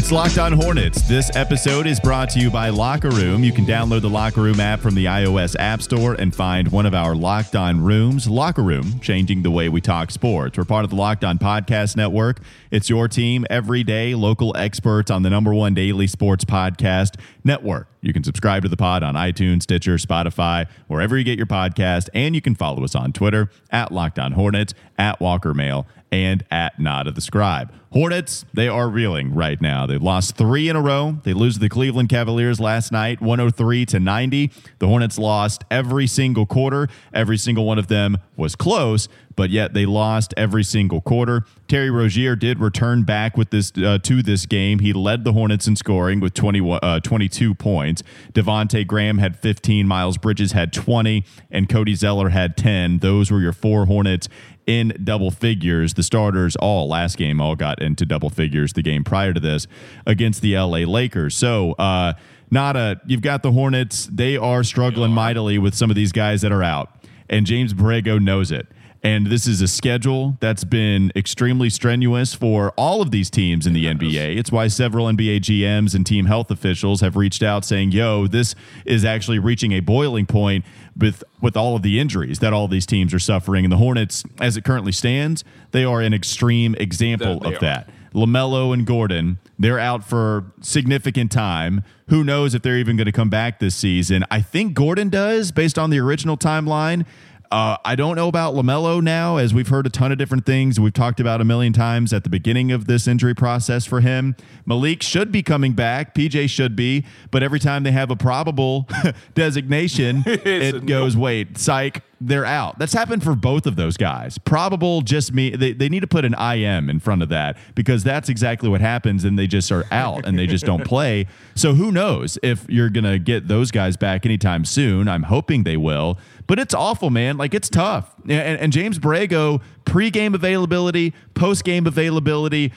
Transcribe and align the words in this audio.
It's 0.00 0.10
Locked 0.10 0.38
On 0.38 0.52
Hornets. 0.52 1.02
This 1.02 1.30
episode 1.36 1.86
is 1.86 2.00
brought 2.00 2.30
to 2.30 2.40
you 2.40 2.50
by 2.50 2.70
Locker 2.70 3.10
Room. 3.10 3.44
You 3.44 3.52
can 3.52 3.66
download 3.66 4.00
the 4.00 4.08
Locker 4.08 4.40
Room 4.40 4.58
app 4.58 4.80
from 4.80 4.94
the 4.94 5.04
iOS 5.04 5.54
App 5.58 5.82
Store 5.82 6.14
and 6.14 6.34
find 6.34 6.72
one 6.72 6.86
of 6.86 6.94
our 6.94 7.14
Locked 7.14 7.54
On 7.54 7.84
rooms. 7.84 8.26
Locker 8.26 8.62
Room, 8.62 8.98
changing 9.00 9.42
the 9.42 9.50
way 9.50 9.68
we 9.68 9.82
talk 9.82 10.10
sports. 10.10 10.56
We're 10.56 10.64
part 10.64 10.84
of 10.84 10.90
the 10.90 10.96
Locked 10.96 11.22
On 11.22 11.38
Podcast 11.38 11.98
Network. 11.98 12.40
It's 12.70 12.88
your 12.88 13.08
team 13.08 13.44
every 13.50 13.84
day, 13.84 14.14
local 14.14 14.56
experts 14.56 15.10
on 15.10 15.22
the 15.22 15.28
number 15.28 15.52
one 15.52 15.74
daily 15.74 16.06
sports 16.06 16.46
podcast 16.46 17.20
network. 17.44 17.86
You 18.02 18.12
can 18.12 18.24
subscribe 18.24 18.62
to 18.62 18.68
the 18.68 18.76
pod 18.76 19.02
on 19.02 19.14
iTunes, 19.14 19.62
Stitcher, 19.62 19.96
Spotify, 19.96 20.66
wherever 20.86 21.18
you 21.18 21.24
get 21.24 21.36
your 21.36 21.46
podcast, 21.46 22.08
and 22.14 22.34
you 22.34 22.40
can 22.40 22.54
follow 22.54 22.82
us 22.82 22.94
on 22.94 23.12
Twitter 23.12 23.50
at 23.70 23.92
Locked 23.92 24.18
On 24.18 24.32
Hornets, 24.32 24.72
at 24.98 25.20
Walker 25.20 25.52
Mail, 25.52 25.86
and 26.12 26.44
at 26.50 26.78
Nod 26.78 27.06
of 27.06 27.14
the 27.14 27.20
Scribe. 27.20 27.72
Hornets, 27.92 28.44
they 28.54 28.68
are 28.68 28.88
reeling 28.88 29.34
right 29.34 29.60
now. 29.60 29.84
They've 29.84 30.02
lost 30.02 30.36
three 30.36 30.68
in 30.68 30.76
a 30.76 30.80
row. 30.80 31.18
They 31.24 31.32
lose 31.32 31.54
to 31.54 31.60
the 31.60 31.68
Cleveland 31.68 32.08
Cavaliers 32.08 32.60
last 32.60 32.92
night, 32.92 33.20
103 33.20 33.84
to 33.86 33.98
90. 33.98 34.52
The 34.78 34.86
Hornets 34.86 35.18
lost 35.18 35.64
every 35.72 36.06
single 36.06 36.46
quarter. 36.46 36.88
Every 37.12 37.36
single 37.36 37.64
one 37.64 37.80
of 37.80 37.88
them 37.88 38.18
was 38.36 38.54
close, 38.54 39.08
but 39.34 39.50
yet 39.50 39.74
they 39.74 39.86
lost 39.86 40.32
every 40.36 40.62
single 40.62 41.00
quarter. 41.00 41.44
Terry 41.66 41.90
Rozier 41.90 42.36
did 42.36 42.60
return 42.60 43.02
back 43.02 43.36
with 43.36 43.50
this 43.50 43.72
uh, 43.76 43.98
to 44.04 44.22
this 44.22 44.46
game. 44.46 44.78
He 44.78 44.92
led 44.92 45.24
the 45.24 45.32
Hornets 45.32 45.66
in 45.66 45.74
scoring 45.74 46.20
with 46.20 46.34
20, 46.34 46.78
uh, 46.82 47.00
22 47.00 47.54
points. 47.54 47.89
Devonte 48.32 48.86
Graham 48.86 49.18
had 49.18 49.36
15, 49.38 49.86
Miles 49.86 50.18
Bridges 50.18 50.52
had 50.52 50.72
20, 50.72 51.24
and 51.50 51.68
Cody 51.68 51.94
Zeller 51.94 52.30
had 52.30 52.56
10. 52.56 52.98
Those 52.98 53.30
were 53.30 53.40
your 53.40 53.52
four 53.52 53.86
Hornets 53.86 54.28
in 54.66 54.92
double 55.02 55.30
figures. 55.30 55.94
The 55.94 56.02
starters 56.02 56.56
all 56.56 56.88
last 56.88 57.16
game 57.16 57.40
all 57.40 57.56
got 57.56 57.82
into 57.82 58.06
double 58.06 58.30
figures 58.30 58.72
the 58.72 58.82
game 58.82 59.04
prior 59.04 59.32
to 59.32 59.40
this 59.40 59.66
against 60.06 60.42
the 60.42 60.56
LA 60.56 60.78
Lakers. 60.80 61.34
So, 61.34 61.72
uh, 61.72 62.14
not 62.50 62.76
a 62.76 63.00
you've 63.06 63.22
got 63.22 63.42
the 63.42 63.52
Hornets. 63.52 64.06
They 64.06 64.36
are 64.36 64.64
struggling 64.64 65.12
mightily 65.12 65.58
with 65.58 65.74
some 65.74 65.90
of 65.90 65.96
these 65.96 66.12
guys 66.12 66.40
that 66.42 66.52
are 66.52 66.62
out, 66.62 66.90
and 67.28 67.46
James 67.46 67.74
Borrego 67.74 68.20
knows 68.20 68.50
it. 68.50 68.66
And 69.02 69.28
this 69.28 69.46
is 69.46 69.62
a 69.62 69.68
schedule 69.68 70.36
that's 70.40 70.62
been 70.64 71.10
extremely 71.16 71.70
strenuous 71.70 72.34
for 72.34 72.70
all 72.72 73.00
of 73.00 73.10
these 73.10 73.30
teams 73.30 73.66
in 73.66 73.72
the 73.72 73.86
NBA. 73.86 74.36
It's 74.36 74.52
why 74.52 74.68
several 74.68 75.06
NBA 75.06 75.40
GMs 75.40 75.94
and 75.94 76.04
team 76.04 76.26
health 76.26 76.50
officials 76.50 77.00
have 77.00 77.16
reached 77.16 77.42
out 77.42 77.64
saying, 77.64 77.92
yo, 77.92 78.26
this 78.26 78.54
is 78.84 79.02
actually 79.02 79.38
reaching 79.38 79.72
a 79.72 79.80
boiling 79.80 80.26
point 80.26 80.66
with 80.96 81.24
with 81.40 81.56
all 81.56 81.76
of 81.76 81.82
the 81.82 81.98
injuries 81.98 82.40
that 82.40 82.52
all 82.52 82.68
these 82.68 82.84
teams 82.84 83.14
are 83.14 83.18
suffering. 83.18 83.64
And 83.64 83.72
the 83.72 83.78
Hornets, 83.78 84.22
as 84.38 84.58
it 84.58 84.64
currently 84.64 84.92
stands, 84.92 85.44
they 85.70 85.84
are 85.84 86.02
an 86.02 86.12
extreme 86.12 86.74
example 86.74 87.40
That 87.40 87.46
of 87.48 87.54
are. 87.54 87.60
that. 87.60 87.90
LaMelo 88.12 88.74
and 88.74 88.84
Gordon, 88.86 89.38
they're 89.58 89.78
out 89.78 90.04
for 90.04 90.52
significant 90.60 91.30
time. 91.32 91.82
Who 92.08 92.22
knows 92.24 92.54
if 92.54 92.60
they're 92.62 92.76
even 92.76 92.96
going 92.96 93.06
to 93.06 93.12
come 93.12 93.30
back 93.30 93.60
this 93.60 93.76
season? 93.76 94.24
I 94.30 94.42
think 94.42 94.74
Gordon 94.74 95.08
does 95.08 95.52
based 95.52 95.78
on 95.78 95.88
the 95.90 96.00
original 96.00 96.36
timeline. 96.36 97.06
Uh, 97.50 97.76
I 97.84 97.96
don't 97.96 98.14
know 98.14 98.28
about 98.28 98.54
LaMelo 98.54 99.02
now, 99.02 99.36
as 99.38 99.52
we've 99.52 99.66
heard 99.66 99.84
a 99.84 99.90
ton 99.90 100.12
of 100.12 100.18
different 100.18 100.46
things. 100.46 100.78
We've 100.78 100.92
talked 100.92 101.18
about 101.18 101.40
a 101.40 101.44
million 101.44 101.72
times 101.72 102.12
at 102.12 102.22
the 102.22 102.30
beginning 102.30 102.70
of 102.70 102.86
this 102.86 103.08
injury 103.08 103.34
process 103.34 103.84
for 103.84 104.00
him. 104.00 104.36
Malik 104.66 105.02
should 105.02 105.32
be 105.32 105.42
coming 105.42 105.72
back. 105.72 106.14
PJ 106.14 106.48
should 106.48 106.76
be. 106.76 107.04
But 107.32 107.42
every 107.42 107.58
time 107.58 107.82
they 107.82 107.90
have 107.90 108.08
a 108.08 108.16
probable 108.16 108.88
designation, 109.34 110.22
it 110.26 110.86
goes, 110.86 111.16
wait, 111.16 111.58
psych, 111.58 112.04
they're 112.20 112.44
out. 112.44 112.78
That's 112.78 112.92
happened 112.92 113.24
for 113.24 113.34
both 113.34 113.66
of 113.66 113.76
those 113.76 113.96
guys. 113.96 114.36
Probable 114.38 115.00
just 115.00 115.32
me. 115.32 115.50
They, 115.50 115.72
they 115.72 115.88
need 115.88 116.00
to 116.00 116.06
put 116.06 116.24
an 116.24 116.34
IM 116.34 116.90
in 116.90 117.00
front 117.00 117.22
of 117.22 117.30
that 117.30 117.56
because 117.74 118.04
that's 118.04 118.28
exactly 118.28 118.68
what 118.68 118.80
happens 118.80 119.24
and 119.24 119.38
they 119.38 119.46
just 119.46 119.72
are 119.72 119.86
out 119.90 120.26
and 120.26 120.38
they 120.38 120.46
just 120.46 120.66
don't 120.66 120.84
play. 120.86 121.26
So 121.54 121.74
who 121.74 121.90
knows 121.90 122.38
if 122.42 122.68
you're 122.68 122.90
going 122.90 123.04
to 123.04 123.18
get 123.18 123.48
those 123.48 123.70
guys 123.70 123.96
back 123.96 124.26
anytime 124.26 124.64
soon. 124.64 125.08
I'm 125.08 125.24
hoping 125.24 125.64
they 125.64 125.78
will. 125.78 126.18
But 126.50 126.58
it's 126.58 126.74
awful, 126.74 127.10
man. 127.10 127.36
Like 127.36 127.54
it's 127.54 127.68
tough. 127.68 128.12
And, 128.24 128.58
and 128.58 128.72
James 128.72 128.98
Borrego, 128.98 129.62
pre-game 129.84 130.34
availability, 130.34 131.14
post-game 131.34 131.86
availability. 131.86 132.72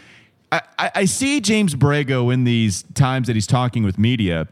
I, 0.51 0.61
I, 0.77 0.91
I 0.93 1.05
see 1.05 1.41
James 1.41 1.73
Borrego 1.73 2.31
in 2.31 2.43
these 2.43 2.83
times 2.93 3.25
that 3.25 3.35
he's 3.35 3.47
talking 3.47 3.81
with 3.81 3.97
media 3.97 4.47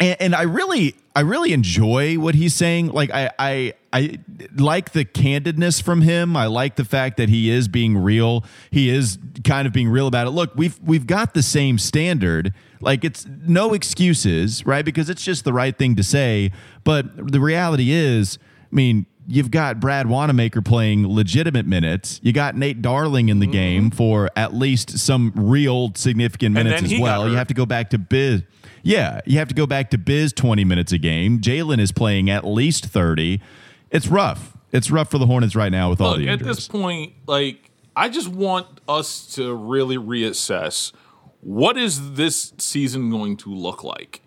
and, 0.00 0.16
and 0.20 0.34
I 0.34 0.42
really, 0.42 0.94
I 1.14 1.20
really 1.20 1.52
enjoy 1.52 2.18
what 2.18 2.34
he's 2.34 2.54
saying. 2.54 2.88
Like 2.88 3.10
I, 3.12 3.30
I, 3.38 3.74
I 3.92 4.18
like 4.56 4.92
the 4.92 5.04
candidness 5.04 5.82
from 5.82 6.02
him. 6.02 6.36
I 6.36 6.46
like 6.46 6.76
the 6.76 6.84
fact 6.84 7.16
that 7.16 7.28
he 7.28 7.50
is 7.50 7.68
being 7.68 7.96
real. 7.96 8.44
He 8.70 8.90
is 8.90 9.18
kind 9.44 9.66
of 9.66 9.72
being 9.72 9.88
real 9.88 10.06
about 10.06 10.26
it. 10.26 10.30
Look, 10.30 10.54
we've 10.54 10.78
we've 10.80 11.06
got 11.06 11.34
the 11.34 11.42
same 11.42 11.78
standard. 11.78 12.52
Like 12.80 13.04
it's 13.04 13.26
no 13.26 13.74
excuses, 13.74 14.64
right? 14.66 14.84
Because 14.84 15.10
it's 15.10 15.22
just 15.24 15.44
the 15.44 15.52
right 15.52 15.76
thing 15.76 15.96
to 15.96 16.02
say. 16.02 16.52
But 16.84 17.30
the 17.32 17.40
reality 17.40 17.90
is, 17.90 18.38
I 18.70 18.74
mean. 18.74 19.06
You've 19.30 19.50
got 19.50 19.78
Brad 19.78 20.06
Wanamaker 20.06 20.62
playing 20.62 21.06
legitimate 21.06 21.66
minutes. 21.66 22.18
You 22.22 22.32
got 22.32 22.56
Nate 22.56 22.80
Darling 22.80 23.28
in 23.28 23.40
the 23.40 23.44
mm-hmm. 23.44 23.52
game 23.52 23.90
for 23.90 24.30
at 24.36 24.54
least 24.54 24.98
some 24.98 25.34
real 25.36 25.92
significant 25.96 26.54
minutes 26.54 26.82
as 26.82 26.98
well. 26.98 27.28
You 27.28 27.36
have 27.36 27.48
to 27.48 27.52
go 27.52 27.66
back 27.66 27.90
to 27.90 27.98
Biz. 27.98 28.44
Yeah, 28.82 29.20
you 29.26 29.38
have 29.38 29.48
to 29.48 29.54
go 29.54 29.66
back 29.66 29.90
to 29.90 29.98
Biz 29.98 30.32
20 30.32 30.64
minutes 30.64 30.92
a 30.92 30.98
game. 30.98 31.40
Jalen 31.40 31.78
is 31.78 31.92
playing 31.92 32.30
at 32.30 32.46
least 32.46 32.86
30. 32.86 33.38
It's 33.90 34.06
rough. 34.06 34.56
It's 34.72 34.90
rough 34.90 35.10
for 35.10 35.18
the 35.18 35.26
Hornets 35.26 35.54
right 35.54 35.72
now 35.72 35.90
with 35.90 36.00
all 36.00 36.16
the 36.16 36.28
injuries. 36.28 36.40
at 36.40 36.46
this 36.46 36.68
point, 36.68 37.12
like 37.26 37.70
I 37.96 38.08
just 38.08 38.28
want 38.28 38.66
us 38.88 39.26
to 39.34 39.54
really 39.54 39.96
reassess 39.96 40.92
what 41.40 41.76
is 41.76 42.14
this 42.14 42.52
season 42.58 43.10
going 43.10 43.36
to 43.38 43.54
look 43.54 43.84
like. 43.84 44.22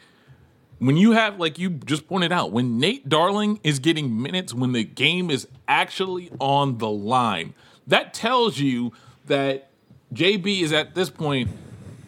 When 0.80 0.98
you 0.98 1.12
have, 1.12 1.40
like 1.40 1.60
you 1.60 1.70
just 1.70 2.08
pointed 2.08 2.32
out, 2.32 2.52
when 2.52 2.80
Nate 2.80 3.08
Darling 3.08 3.60
is 3.64 3.78
getting 3.80 4.20
minutes 4.22 4.54
when 4.54 4.72
the 4.72 4.84
game 4.84 5.30
is 5.30 5.48
actually 5.68 6.32
on 6.40 6.80
the 6.80 6.90
line, 6.90 7.54
that 7.86 8.14
tells 8.14 8.58
you 8.58 8.92
that 9.28 9.70
JB 10.14 10.62
is 10.62 10.74
at 10.74 10.96
this 10.96 11.10
point 11.10 11.50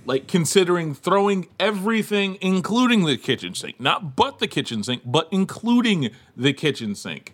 like 0.06 0.28
considering 0.28 0.94
throwing 0.94 1.47
everything, 1.59 2.38
including 2.41 3.06
the 3.06 3.18
kitchen 3.18 3.56
sink, 3.56 3.80
not 3.80 4.16
but 4.16 4.40
the 4.40 4.47
kitchen 4.47 4.84
sink, 4.84 5.02
but 5.06 5.28
including 5.31 6.09
the 6.35 6.53
kitchen 6.53 6.96
sink. 6.96 7.34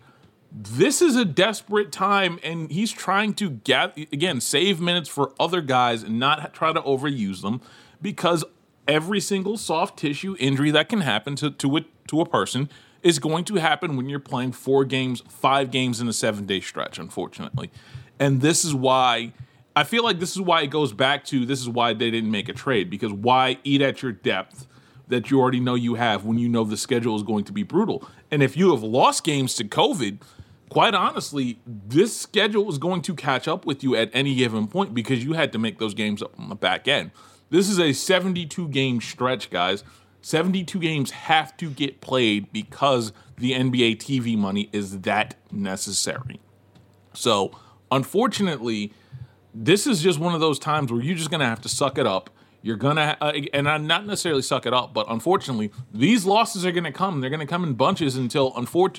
This 0.52 1.02
is 1.02 1.16
a 1.16 1.26
desperate 1.26 1.92
time, 1.92 2.40
and 2.44 2.72
he's 2.72 2.92
trying 2.92 3.34
to 3.36 3.52
get 3.52 3.98
again 3.98 4.42
save 4.42 4.82
minutes 4.82 5.08
for 5.08 5.34
other 5.40 5.62
guys 5.62 6.02
and 6.02 6.20
not 6.20 6.54
try 6.54 6.74
to 6.74 6.82
overuse 6.82 7.42
them 7.42 7.62
because 8.02 8.44
every 8.88 9.20
single 9.20 9.58
soft 9.58 10.00
tissue 10.00 10.36
injury 10.40 10.72
that 10.72 10.90
can 10.90 11.02
happen 11.02 11.36
to 11.36 11.52
to 11.52 11.78
a, 11.78 11.82
to 12.08 12.22
a 12.22 12.26
person 12.26 12.70
is 13.04 13.20
going 13.20 13.46
to 13.46 13.56
happen 13.56 13.96
when 13.96 14.10
you're 14.10 14.20
playing 14.20 14.52
four 14.52 14.84
games, 14.86 15.22
five 15.30 15.72
games 15.72 16.02
in 16.02 16.08
a 16.08 16.14
seven 16.14 16.46
day 16.48 16.60
stretch. 16.60 16.98
Unfortunately, 16.98 17.70
and 18.20 18.42
this 18.42 18.66
is 18.66 18.74
why 18.74 19.34
I 19.76 19.84
feel 19.84 20.04
like 20.04 20.20
this 20.20 20.32
is 20.32 20.42
why 20.42 20.64
it 20.64 20.72
goes 20.72 20.94
back 20.94 21.26
to 21.26 21.46
this 21.46 21.62
is 21.62 21.70
why 21.70 21.94
they 21.94 22.10
didn't 22.10 22.32
make 22.32 22.50
a 22.50 22.54
trade 22.54 22.90
because 22.90 23.14
why 23.14 23.60
eat 23.64 23.84
at 23.84 24.02
your 24.02 24.12
depth 24.12 24.68
that 25.10 25.30
you 25.30 25.40
already 25.40 25.60
know 25.60 25.76
you 25.76 25.96
have 25.96 26.24
when 26.24 26.38
you 26.38 26.48
know 26.48 26.64
the 26.64 26.78
schedule 26.78 27.16
is 27.16 27.24
going 27.24 27.44
to 27.44 27.52
be 27.52 27.64
brutal. 27.64 28.08
And 28.32 28.42
if 28.42 28.56
you 28.56 28.72
have 28.72 28.84
lost 28.84 29.24
games 29.24 29.56
to 29.56 29.64
COVID, 29.64 30.22
quite 30.70 30.94
honestly, 30.94 31.60
this 31.66 32.16
schedule 32.16 32.70
is 32.70 32.78
going 32.78 33.02
to 33.04 33.16
catch 33.16 33.48
up 33.48 33.66
with 33.66 33.84
you 33.84 33.96
at 33.96 34.10
any 34.14 34.36
given 34.36 34.68
point 34.68 34.94
because 34.94 35.24
you 35.24 35.34
had 35.34 35.52
to 35.54 35.60
make 35.60 35.80
those 35.80 35.94
games 35.94 36.22
up 36.22 36.40
on 36.40 36.50
the 36.50 36.56
back 36.56 36.88
end. 36.88 37.12
This 37.50 37.68
is 37.68 37.80
a 37.80 37.94
72 37.94 38.68
game 38.70 39.02
stretch, 39.02 39.50
guys. 39.50 39.84
72 40.22 40.80
games 40.80 41.12
have 41.12 41.56
to 41.58 41.70
get 41.70 42.02
played 42.02 42.52
because 42.52 43.14
the 43.38 43.54
NBA 43.54 43.98
TV 43.98 44.38
money 44.38 44.70
is 44.72 45.00
that 45.02 45.36
necessary. 45.52 46.40
So, 47.14 47.52
unfortunately, 47.92 48.94
this 49.54 49.88
is 49.88 50.02
just 50.02 50.20
one 50.20 50.36
of 50.36 50.42
those 50.42 50.60
times 50.60 50.92
where 50.92 51.02
you're 51.02 51.16
just 51.16 51.32
going 51.32 51.40
to 51.40 51.46
have 51.46 51.62
to 51.62 51.70
suck 51.70 51.98
it 51.98 52.06
up. 52.06 52.30
You're 52.62 52.76
going 52.76 52.98
to, 52.98 53.18
uh, 53.22 53.32
and 53.54 53.70
I'm 53.70 53.88
not 53.88 54.06
necessarily 54.06 54.42
suck 54.42 54.66
it 54.66 54.74
up, 54.74 54.94
but 54.94 55.06
unfortunately, 55.10 55.72
these 55.94 56.26
losses 56.26 56.66
are 56.66 56.74
going 56.74 56.84
to 56.84 56.92
come. 56.92 57.22
They're 57.22 57.30
going 57.30 57.40
to 57.40 57.46
come 57.46 57.64
in 57.64 57.74
bunches 57.74 58.18
until, 58.18 58.54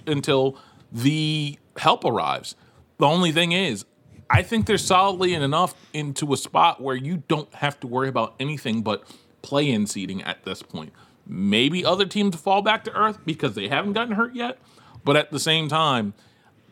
until 0.07 0.59
the 0.93 1.59
help 1.77 2.05
arrives. 2.05 2.55
The 2.99 3.07
only 3.07 3.33
thing 3.33 3.53
is, 3.53 3.85
I 4.29 4.43
think 4.43 4.67
they're 4.67 4.79
solidly 4.79 5.35
enough 5.35 5.75
into 5.93 6.33
a 6.33 6.37
spot 6.37 6.81
where 6.81 6.95
you 6.95 7.23
don't 7.29 7.53
have 7.55 7.81
to 7.81 7.87
worry 7.87 8.09
about 8.09 8.35
anything 8.39 8.83
but 8.83 9.03
play 9.43 9.71
in 9.71 9.87
seating 9.87 10.23
at 10.23 10.45
this 10.45 10.63
point. 10.63 10.93
Maybe 11.27 11.85
other 11.85 12.07
teams 12.07 12.37
fall 12.37 12.63
back 12.63 12.85
to 12.85 12.93
earth 12.93 13.19
because 13.25 13.55
they 13.55 13.69
haven't 13.69 13.95
gotten 13.95 14.15
hurt 14.15 14.35
yet, 14.35 14.59
but 15.05 15.17
at 15.17 15.31
the 15.31 15.41
same 15.41 15.69
time, 15.69 16.15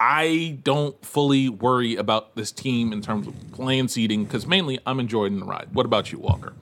I 0.01 0.59
don't 0.63 1.05
fully 1.05 1.49
worry 1.49 1.97
about 1.97 2.37
this 2.37 2.53
team 2.53 2.93
in 2.93 3.03
terms 3.03 3.27
of 3.27 3.35
playing 3.53 3.89
seating 3.89 4.25
because 4.25 4.47
mainly 4.47 4.79
I'm 4.87 5.01
enjoying 5.01 5.41
the 5.41 5.47
ride. 5.47 5.69
What 5.73 5.87
about 5.87 6.13
you, 6.13 6.19
Walker? 6.19 6.55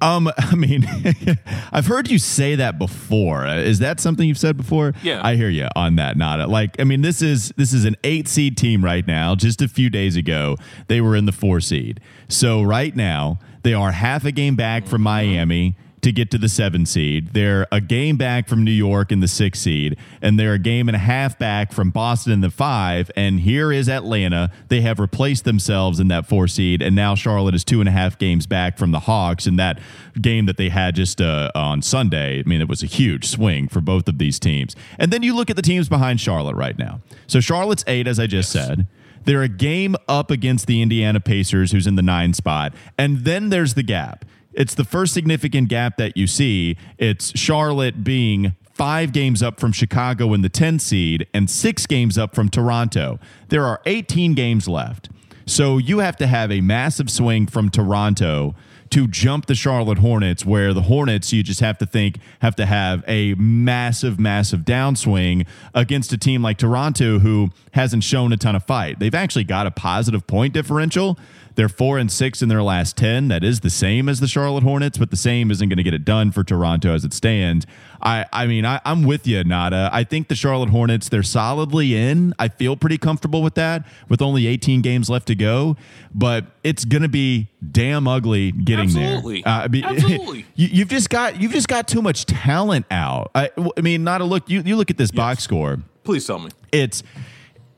Um, 0.00 0.30
I 0.38 0.54
mean, 0.54 0.86
I've 1.72 1.86
heard 1.86 2.10
you 2.10 2.18
say 2.18 2.54
that 2.56 2.78
before. 2.78 3.46
Uh, 3.46 3.56
Is 3.56 3.78
that 3.80 4.00
something 4.00 4.26
you've 4.28 4.38
said 4.38 4.56
before? 4.56 4.94
Yeah. 5.02 5.20
I 5.24 5.36
hear 5.36 5.48
you 5.48 5.68
on 5.76 5.96
that. 5.96 6.16
Not 6.16 6.48
like 6.48 6.78
I 6.80 6.84
mean, 6.84 7.02
this 7.02 7.22
is 7.22 7.52
this 7.56 7.72
is 7.72 7.84
an 7.84 7.96
eight 8.04 8.28
seed 8.28 8.56
team 8.56 8.84
right 8.84 9.06
now. 9.06 9.34
Just 9.34 9.62
a 9.62 9.68
few 9.68 9.90
days 9.90 10.16
ago, 10.16 10.56
they 10.88 11.00
were 11.00 11.16
in 11.16 11.26
the 11.26 11.32
four 11.32 11.60
seed. 11.60 12.00
So 12.28 12.62
right 12.62 12.94
now, 12.94 13.38
they 13.62 13.74
are 13.74 13.92
half 13.92 14.24
a 14.24 14.32
game 14.32 14.56
back 14.56 14.86
from 14.86 15.02
Miami 15.02 15.76
to 16.06 16.12
get 16.12 16.30
to 16.30 16.38
the 16.38 16.48
seven 16.48 16.86
seed. 16.86 17.32
They're 17.32 17.66
a 17.72 17.80
game 17.80 18.16
back 18.16 18.46
from 18.46 18.62
New 18.62 18.70
York 18.70 19.10
in 19.10 19.18
the 19.18 19.26
six 19.26 19.58
seed, 19.58 19.98
and 20.22 20.38
they're 20.38 20.52
a 20.52 20.58
game 20.58 20.88
and 20.88 20.94
a 20.94 21.00
half 21.00 21.36
back 21.36 21.72
from 21.72 21.90
Boston 21.90 22.32
in 22.32 22.42
the 22.42 22.50
five. 22.50 23.10
And 23.16 23.40
here 23.40 23.72
is 23.72 23.88
Atlanta. 23.88 24.52
They 24.68 24.82
have 24.82 25.00
replaced 25.00 25.44
themselves 25.44 25.98
in 25.98 26.06
that 26.06 26.24
four 26.24 26.46
seed, 26.46 26.80
and 26.80 26.94
now 26.94 27.16
Charlotte 27.16 27.56
is 27.56 27.64
two 27.64 27.80
and 27.80 27.88
a 27.88 27.92
half 27.92 28.18
games 28.18 28.46
back 28.46 28.78
from 28.78 28.92
the 28.92 29.00
Hawks 29.00 29.48
in 29.48 29.56
that 29.56 29.80
game 30.20 30.46
that 30.46 30.58
they 30.58 30.68
had 30.68 30.94
just 30.94 31.20
uh, 31.20 31.50
on 31.56 31.82
Sunday. 31.82 32.38
I 32.38 32.48
mean, 32.48 32.60
it 32.60 32.68
was 32.68 32.84
a 32.84 32.86
huge 32.86 33.26
swing 33.26 33.66
for 33.66 33.80
both 33.80 34.06
of 34.06 34.18
these 34.18 34.38
teams. 34.38 34.76
And 35.00 35.12
then 35.12 35.24
you 35.24 35.34
look 35.34 35.50
at 35.50 35.56
the 35.56 35.62
teams 35.62 35.88
behind 35.88 36.20
Charlotte 36.20 36.54
right 36.54 36.78
now. 36.78 37.00
So 37.26 37.40
Charlotte's 37.40 37.82
eight, 37.88 38.06
as 38.06 38.20
I 38.20 38.28
just 38.28 38.52
said. 38.52 38.86
They're 39.24 39.42
a 39.42 39.48
game 39.48 39.96
up 40.06 40.30
against 40.30 40.68
the 40.68 40.80
Indiana 40.80 41.18
Pacers, 41.18 41.72
who's 41.72 41.88
in 41.88 41.96
the 41.96 42.02
nine 42.02 42.32
spot. 42.32 42.72
And 42.96 43.24
then 43.24 43.48
there's 43.48 43.74
the 43.74 43.82
gap. 43.82 44.24
It's 44.56 44.74
the 44.74 44.84
first 44.84 45.12
significant 45.12 45.68
gap 45.68 45.98
that 45.98 46.16
you 46.16 46.26
see. 46.26 46.76
It's 46.98 47.38
Charlotte 47.38 48.02
being 48.02 48.54
five 48.72 49.12
games 49.12 49.42
up 49.42 49.60
from 49.60 49.72
Chicago 49.72 50.32
in 50.32 50.40
the 50.40 50.48
10 50.48 50.78
seed 50.78 51.26
and 51.32 51.48
six 51.48 51.86
games 51.86 52.16
up 52.16 52.34
from 52.34 52.48
Toronto. 52.48 53.20
There 53.48 53.64
are 53.64 53.80
18 53.86 54.34
games 54.34 54.66
left. 54.66 55.10
So 55.46 55.78
you 55.78 55.98
have 55.98 56.16
to 56.16 56.26
have 56.26 56.50
a 56.50 56.60
massive 56.60 57.10
swing 57.10 57.46
from 57.46 57.70
Toronto 57.70 58.54
to 58.90 59.06
jump 59.06 59.46
the 59.46 59.54
Charlotte 59.54 59.98
Hornets, 59.98 60.44
where 60.44 60.72
the 60.72 60.82
Hornets, 60.82 61.32
you 61.32 61.42
just 61.42 61.60
have 61.60 61.78
to 61.78 61.86
think, 61.86 62.18
have 62.40 62.56
to 62.56 62.66
have 62.66 63.04
a 63.06 63.34
massive, 63.34 64.18
massive 64.18 64.60
downswing 64.60 65.46
against 65.74 66.12
a 66.12 66.18
team 66.18 66.42
like 66.42 66.58
Toronto, 66.58 67.18
who 67.18 67.50
hasn't 67.72 68.04
shown 68.04 68.32
a 68.32 68.36
ton 68.36 68.54
of 68.54 68.64
fight. 68.64 68.98
They've 68.98 69.14
actually 69.14 69.44
got 69.44 69.66
a 69.66 69.70
positive 69.70 70.26
point 70.26 70.54
differential. 70.54 71.18
They're 71.56 71.68
four 71.68 71.98
and 71.98 72.10
six 72.12 72.42
in 72.42 72.48
their 72.48 72.62
last 72.62 72.96
10. 72.96 73.28
That 73.28 73.42
is 73.42 73.60
the 73.60 73.70
same 73.70 74.08
as 74.08 74.20
the 74.20 74.28
Charlotte 74.28 74.62
Hornets, 74.62 74.98
but 74.98 75.10
the 75.10 75.16
same 75.16 75.50
isn't 75.50 75.68
going 75.68 75.78
to 75.78 75.82
get 75.82 75.94
it 75.94 76.04
done 76.04 76.30
for 76.30 76.44
Toronto 76.44 76.94
as 76.94 77.04
it 77.04 77.12
stands. 77.12 77.66
I, 78.00 78.26
I 78.32 78.46
mean, 78.46 78.64
I, 78.66 78.80
I'm 78.84 79.04
with 79.04 79.26
you, 79.26 79.42
Nada. 79.42 79.88
I 79.92 80.04
think 80.04 80.28
the 80.28 80.34
Charlotte 80.34 80.68
Hornets, 80.68 81.08
they're 81.08 81.22
solidly 81.22 81.96
in. 81.96 82.34
I 82.38 82.48
feel 82.48 82.76
pretty 82.76 82.98
comfortable 82.98 83.42
with 83.42 83.54
that 83.54 83.86
with 84.08 84.20
only 84.20 84.46
18 84.46 84.82
games 84.82 85.08
left 85.10 85.26
to 85.28 85.34
go, 85.34 85.76
but 86.14 86.44
it's 86.62 86.84
going 86.84 87.02
to 87.02 87.08
be 87.08 87.48
damn 87.72 88.06
ugly 88.06 88.52
getting 88.52 88.84
Absolutely. 88.84 89.42
there. 89.42 89.52
Uh, 89.52 89.62
I 89.64 89.68
mean, 89.68 89.84
Absolutely. 89.86 90.46
you, 90.54 90.68
you've 90.70 90.88
just 90.88 91.08
got 91.10 91.40
you've 91.40 91.52
just 91.52 91.68
got 91.68 91.88
too 91.88 92.02
much 92.02 92.26
talent 92.26 92.86
out. 92.90 93.30
I, 93.34 93.50
I 93.76 93.80
mean, 93.80 94.04
Nada, 94.04 94.24
look, 94.24 94.48
you, 94.50 94.60
you 94.60 94.76
look 94.76 94.90
at 94.90 94.98
this 94.98 95.10
box 95.10 95.42
score 95.42 95.78
Please 96.04 96.26
tell 96.26 96.38
me. 96.38 96.50
it's 96.70 97.02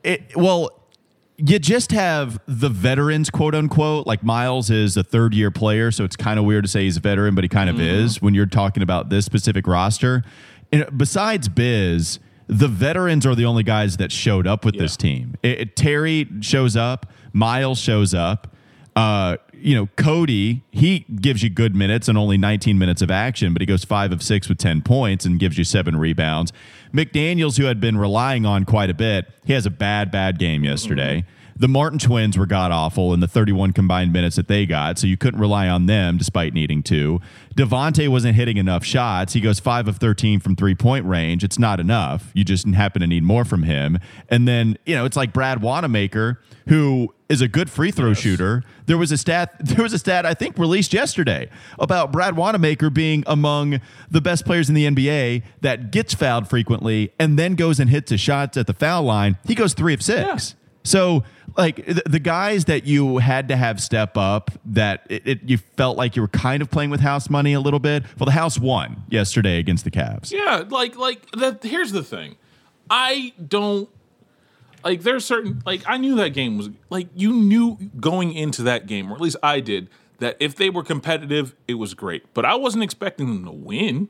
it 0.03 0.37
well 0.37 0.78
you 1.39 1.59
just 1.61 1.93
have 1.93 2.41
the 2.47 2.69
veterans 2.69 3.31
quote 3.31 3.55
unquote 3.55 4.07
like 4.07 4.25
miles 4.25 4.71
is 4.71 4.97
a 4.97 5.05
third 5.05 5.33
year 5.33 5.51
player 5.53 5.91
so 5.93 6.05
it's 6.05 6.17
kind 6.17 6.39
of 6.39 6.45
weird 6.45 6.65
to 6.65 6.69
say 6.69 6.83
he's 6.83 6.97
a 6.97 7.01
veteran 7.01 7.35
but 7.35 7.45
he 7.45 7.49
kind 7.49 7.71
of 7.71 7.77
mm-hmm. 7.77 7.85
is 7.85 8.21
when 8.21 8.35
you're 8.35 8.47
talking 8.47 8.83
about 8.83 9.09
this 9.09 9.25
specific 9.25 9.67
roster. 9.67 10.25
And 10.73 10.87
besides 10.99 11.49
biz 11.49 12.19
the 12.49 12.67
veterans 12.67 13.25
are 13.25 13.35
the 13.35 13.45
only 13.45 13.63
guys 13.63 13.99
that 13.99 14.11
showed 14.11 14.47
up 14.47 14.65
with 14.65 14.79
this 14.79 14.97
team. 14.97 15.35
It- 15.43 15.61
it- 15.61 15.77
terry 15.77 16.27
shows 16.41 16.77
up 16.77 17.07
miles 17.33 17.79
shows 17.79 18.15
up 18.15 18.55
uh, 18.99 19.37
you 19.53 19.77
know, 19.77 19.87
Cody, 19.95 20.65
he 20.73 21.07
gives 21.21 21.41
you 21.41 21.49
good 21.49 21.73
minutes 21.77 22.09
and 22.09 22.19
only 22.19 22.37
19 22.37 22.77
minutes 22.81 23.01
of 23.01 23.13
action, 23.13 23.53
but 23.53 23.63
he 23.63 23.67
goes 23.67 23.85
five 23.85 24.11
of 24.11 24.25
six 24.25 24.49
with 24.49 24.59
10 24.59 24.83
points 24.83 25.25
and 25.25 25.39
gives 25.39 25.57
you 25.57 25.63
seven 25.63 25.95
rebounds. 25.95 26.53
McDaniels, 26.93 27.59
who 27.59 27.67
had 27.67 27.81
been 27.81 27.97
relying 27.97 28.45
on 28.45 28.65
quite 28.65 28.91
a 28.91 28.95
bit, 28.95 29.27
he 29.45 29.53
has 29.53 29.67
a 29.67 29.71
bad, 29.71 30.11
bad 30.11 30.41
game 30.41 30.65
yesterday. 30.65 31.25
The 31.61 31.67
Martin 31.67 31.99
twins 31.99 32.39
were 32.39 32.47
god 32.47 32.71
awful 32.71 33.13
in 33.13 33.19
the 33.19 33.27
31 33.27 33.73
combined 33.73 34.13
minutes 34.13 34.37
that 34.37 34.47
they 34.47 34.65
got, 34.65 34.97
so 34.97 35.09
you 35.09 35.17
couldn't 35.17 35.41
rely 35.41 35.69
on 35.69 35.87
them 35.87 36.17
despite 36.17 36.55
needing 36.55 36.85
to. 36.85 37.21
Devontae 37.57 38.09
wasn't 38.09 38.37
hitting 38.37 38.59
enough 38.59 38.85
shots. 38.85 39.33
He 39.33 39.41
goes 39.41 39.59
5 39.59 39.89
of 39.89 39.97
13 39.97 40.39
from 40.39 40.55
three 40.55 40.77
point 40.77 41.05
range. 41.05 41.43
It's 41.43 41.59
not 41.59 41.81
enough. 41.81 42.31
You 42.33 42.45
just 42.45 42.65
happen 42.69 43.01
to 43.01 43.09
need 43.09 43.25
more 43.25 43.45
from 43.45 43.65
him. 43.65 43.99
And 44.29 44.47
then, 44.47 44.79
you 44.87 44.95
know, 44.95 45.05
it's 45.05 45.17
like 45.17 45.33
Brad 45.33 45.61
Wanamaker, 45.61 46.41
who 46.69 47.13
is 47.29 47.41
a 47.41 47.49
good 47.49 47.69
free 47.69 47.91
throw 47.91 48.15
shooter. 48.15 48.63
There 48.87 48.97
was 48.97 49.11
a 49.11 49.19
stat 49.19 49.57
there 49.61 49.83
was 49.83 49.93
a 49.93 49.99
stat 49.99 50.25
I 50.25 50.35
think 50.35 50.59
released 50.59 50.93
yesterday 50.93 51.51
about 51.81 52.13
Brad 52.13 52.37
Wanamaker 52.37 52.89
being 52.89 53.25
among 53.27 53.81
the 54.09 54.21
best 54.21 54.45
players 54.45 54.69
in 54.69 54.77
the 54.77 54.87
NBA 54.87 55.43
that 55.63 55.91
gets 55.91 56.15
fouled 56.15 56.49
frequently 56.49 57.13
and 57.19 57.37
then 57.37 57.57
goes 57.57 57.81
and 57.81 57.91
hits 57.91 58.13
his 58.13 58.21
shots 58.21 58.57
at 58.57 58.69
the 58.69 58.75
foul 58.75 59.03
line. 59.03 59.39
He 59.45 59.57
goes 59.57 59.75
3 59.75 59.95
of 59.95 60.03
6. 60.03 60.55
So, 60.85 61.25
like 61.59 61.85
the, 61.85 62.21
guys 62.21 62.67
that 62.67 62.85
you 62.85 63.19
had 63.19 63.49
to 63.49 63.57
have 63.57 63.83
step 63.83 64.17
up, 64.17 64.53
that 64.65 65.05
it, 65.11 65.27
it, 65.27 65.41
you 65.45 65.59
felt 65.59 65.97
like 65.99 66.15
you 66.15 66.23
were 66.23 66.29
kind 66.29 66.63
of 66.63 66.71
playing 66.71 66.91
with 66.91 67.01
house 67.01 67.29
money 67.29 67.53
a 67.53 67.61
little 67.61 67.81
bit. 67.81 68.05
Well, 68.19 68.27
the 68.27 68.33
house 68.33 68.59
won 68.59 69.03
yesterday 69.11 69.59
against 69.59 69.85
the 69.85 69.91
Cavs. 69.91 70.31
Yeah, 70.31 70.65
like 70.69 70.97
like 70.97 71.29
that. 71.33 71.65
Here's 71.65 71.91
the 71.91 72.05
thing, 72.05 72.37
I 72.89 73.33
don't 73.45 73.89
like. 74.85 75.03
There's 75.03 75.25
certain 75.25 75.61
like 75.67 75.83
I 75.87 75.97
knew 75.97 76.15
that 76.17 76.31
game 76.31 76.57
was 76.57 76.71
like 76.91 77.09
you 77.17 77.33
knew 77.33 77.77
going 77.99 78.33
into 78.33 78.63
that 78.63 78.87
game, 78.87 79.11
or 79.11 79.17
at 79.17 79.21
least 79.21 79.37
I 79.43 79.59
did, 79.59 79.89
that 80.21 80.37
if 80.39 80.55
they 80.55 80.71
were 80.71 80.85
competitive, 80.85 81.57
it 81.67 81.75
was 81.75 81.93
great. 81.95 82.33
But 82.35 82.45
I 82.45 82.55
wasn't 82.55 82.85
expecting 82.85 83.27
them 83.27 83.45
to 83.45 83.51
win 83.51 84.09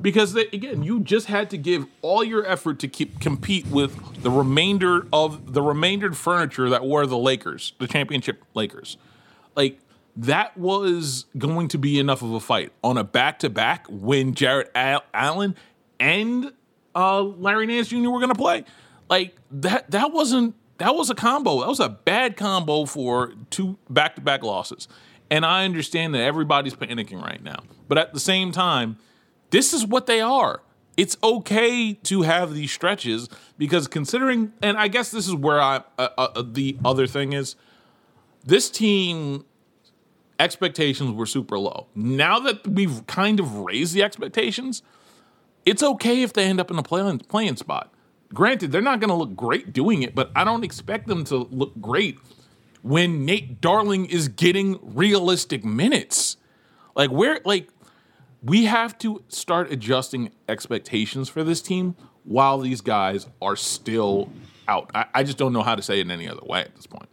because 0.00 0.32
they, 0.32 0.46
again, 0.48 0.82
you 0.82 1.00
just 1.00 1.26
had 1.26 1.50
to 1.50 1.58
give 1.58 1.86
all 2.02 2.22
your 2.22 2.46
effort 2.46 2.78
to 2.80 2.88
keep 2.88 3.20
compete 3.20 3.66
with 3.68 4.22
the 4.22 4.30
remainder 4.30 5.06
of 5.12 5.52
the 5.54 5.62
remaindered 5.62 6.16
furniture 6.16 6.68
that 6.70 6.86
were 6.86 7.06
the 7.06 7.18
Lakers, 7.18 7.72
the 7.78 7.86
championship 7.86 8.42
Lakers. 8.54 8.96
Like 9.54 9.78
that 10.16 10.56
was 10.56 11.26
going 11.36 11.68
to 11.68 11.78
be 11.78 11.98
enough 11.98 12.22
of 12.22 12.32
a 12.32 12.40
fight 12.40 12.72
on 12.82 12.96
a 12.96 13.04
back 13.04 13.40
to 13.40 13.50
back 13.50 13.86
when 13.88 14.34
Jarrett 14.34 14.70
Allen 14.74 15.56
and 15.98 16.52
uh, 16.94 17.22
Larry 17.22 17.66
Nance 17.66 17.88
Jr. 17.88 18.10
were 18.10 18.20
going 18.20 18.28
to 18.28 18.34
play. 18.34 18.64
Like 19.08 19.36
that, 19.50 19.90
that 19.90 20.12
wasn't 20.12 20.54
that 20.78 20.94
was 20.94 21.10
a 21.10 21.14
combo. 21.14 21.60
That 21.60 21.68
was 21.68 21.80
a 21.80 21.88
bad 21.88 22.36
combo 22.36 22.84
for 22.84 23.32
two 23.50 23.78
back 23.88 24.16
to 24.16 24.20
back 24.20 24.42
losses. 24.42 24.88
And 25.30 25.44
I 25.44 25.64
understand 25.64 26.14
that 26.14 26.20
everybody's 26.20 26.74
panicking 26.74 27.22
right 27.22 27.42
now, 27.42 27.60
but 27.88 27.96
at 27.96 28.12
the 28.12 28.20
same 28.20 28.52
time, 28.52 28.98
this 29.54 29.72
is 29.72 29.86
what 29.86 30.06
they 30.06 30.20
are. 30.20 30.62
It's 30.96 31.16
okay 31.22 31.94
to 31.94 32.22
have 32.22 32.54
these 32.54 32.72
stretches 32.72 33.28
because 33.56 33.86
considering, 33.86 34.52
and 34.60 34.76
I 34.76 34.88
guess 34.88 35.12
this 35.12 35.28
is 35.28 35.34
where 35.34 35.60
I 35.60 35.82
uh, 35.96 36.08
uh, 36.18 36.42
the 36.44 36.76
other 36.84 37.06
thing 37.06 37.32
is, 37.32 37.54
this 38.44 38.68
team 38.68 39.44
expectations 40.40 41.12
were 41.12 41.26
super 41.26 41.56
low. 41.56 41.86
Now 41.94 42.40
that 42.40 42.66
we've 42.66 43.06
kind 43.06 43.38
of 43.38 43.58
raised 43.58 43.94
the 43.94 44.02
expectations, 44.02 44.82
it's 45.64 45.84
okay 45.84 46.22
if 46.22 46.32
they 46.32 46.46
end 46.46 46.58
up 46.58 46.72
in 46.72 46.78
a 46.78 46.82
playing 46.82 47.56
spot. 47.56 47.94
Granted, 48.32 48.72
they're 48.72 48.82
not 48.82 48.98
going 48.98 49.10
to 49.10 49.14
look 49.14 49.36
great 49.36 49.72
doing 49.72 50.02
it, 50.02 50.16
but 50.16 50.32
I 50.34 50.42
don't 50.42 50.64
expect 50.64 51.06
them 51.06 51.22
to 51.26 51.36
look 51.36 51.80
great 51.80 52.18
when 52.82 53.24
Nate 53.24 53.60
Darling 53.60 54.06
is 54.06 54.26
getting 54.26 54.80
realistic 54.82 55.64
minutes. 55.64 56.38
Like 56.96 57.10
where 57.10 57.40
like 57.44 57.68
we 58.44 58.66
have 58.66 58.98
to 58.98 59.22
start 59.28 59.72
adjusting 59.72 60.30
expectations 60.48 61.28
for 61.28 61.42
this 61.42 61.62
team 61.62 61.96
while 62.24 62.58
these 62.58 62.80
guys 62.80 63.26
are 63.40 63.56
still 63.56 64.30
out. 64.68 64.90
I, 64.94 65.06
I 65.14 65.22
just 65.24 65.38
don't 65.38 65.52
know 65.52 65.62
how 65.62 65.74
to 65.74 65.82
say 65.82 65.98
it 65.98 66.02
in 66.02 66.10
any 66.10 66.28
other 66.28 66.42
way 66.44 66.60
at 66.60 66.74
this 66.76 66.86
point. 66.86 67.08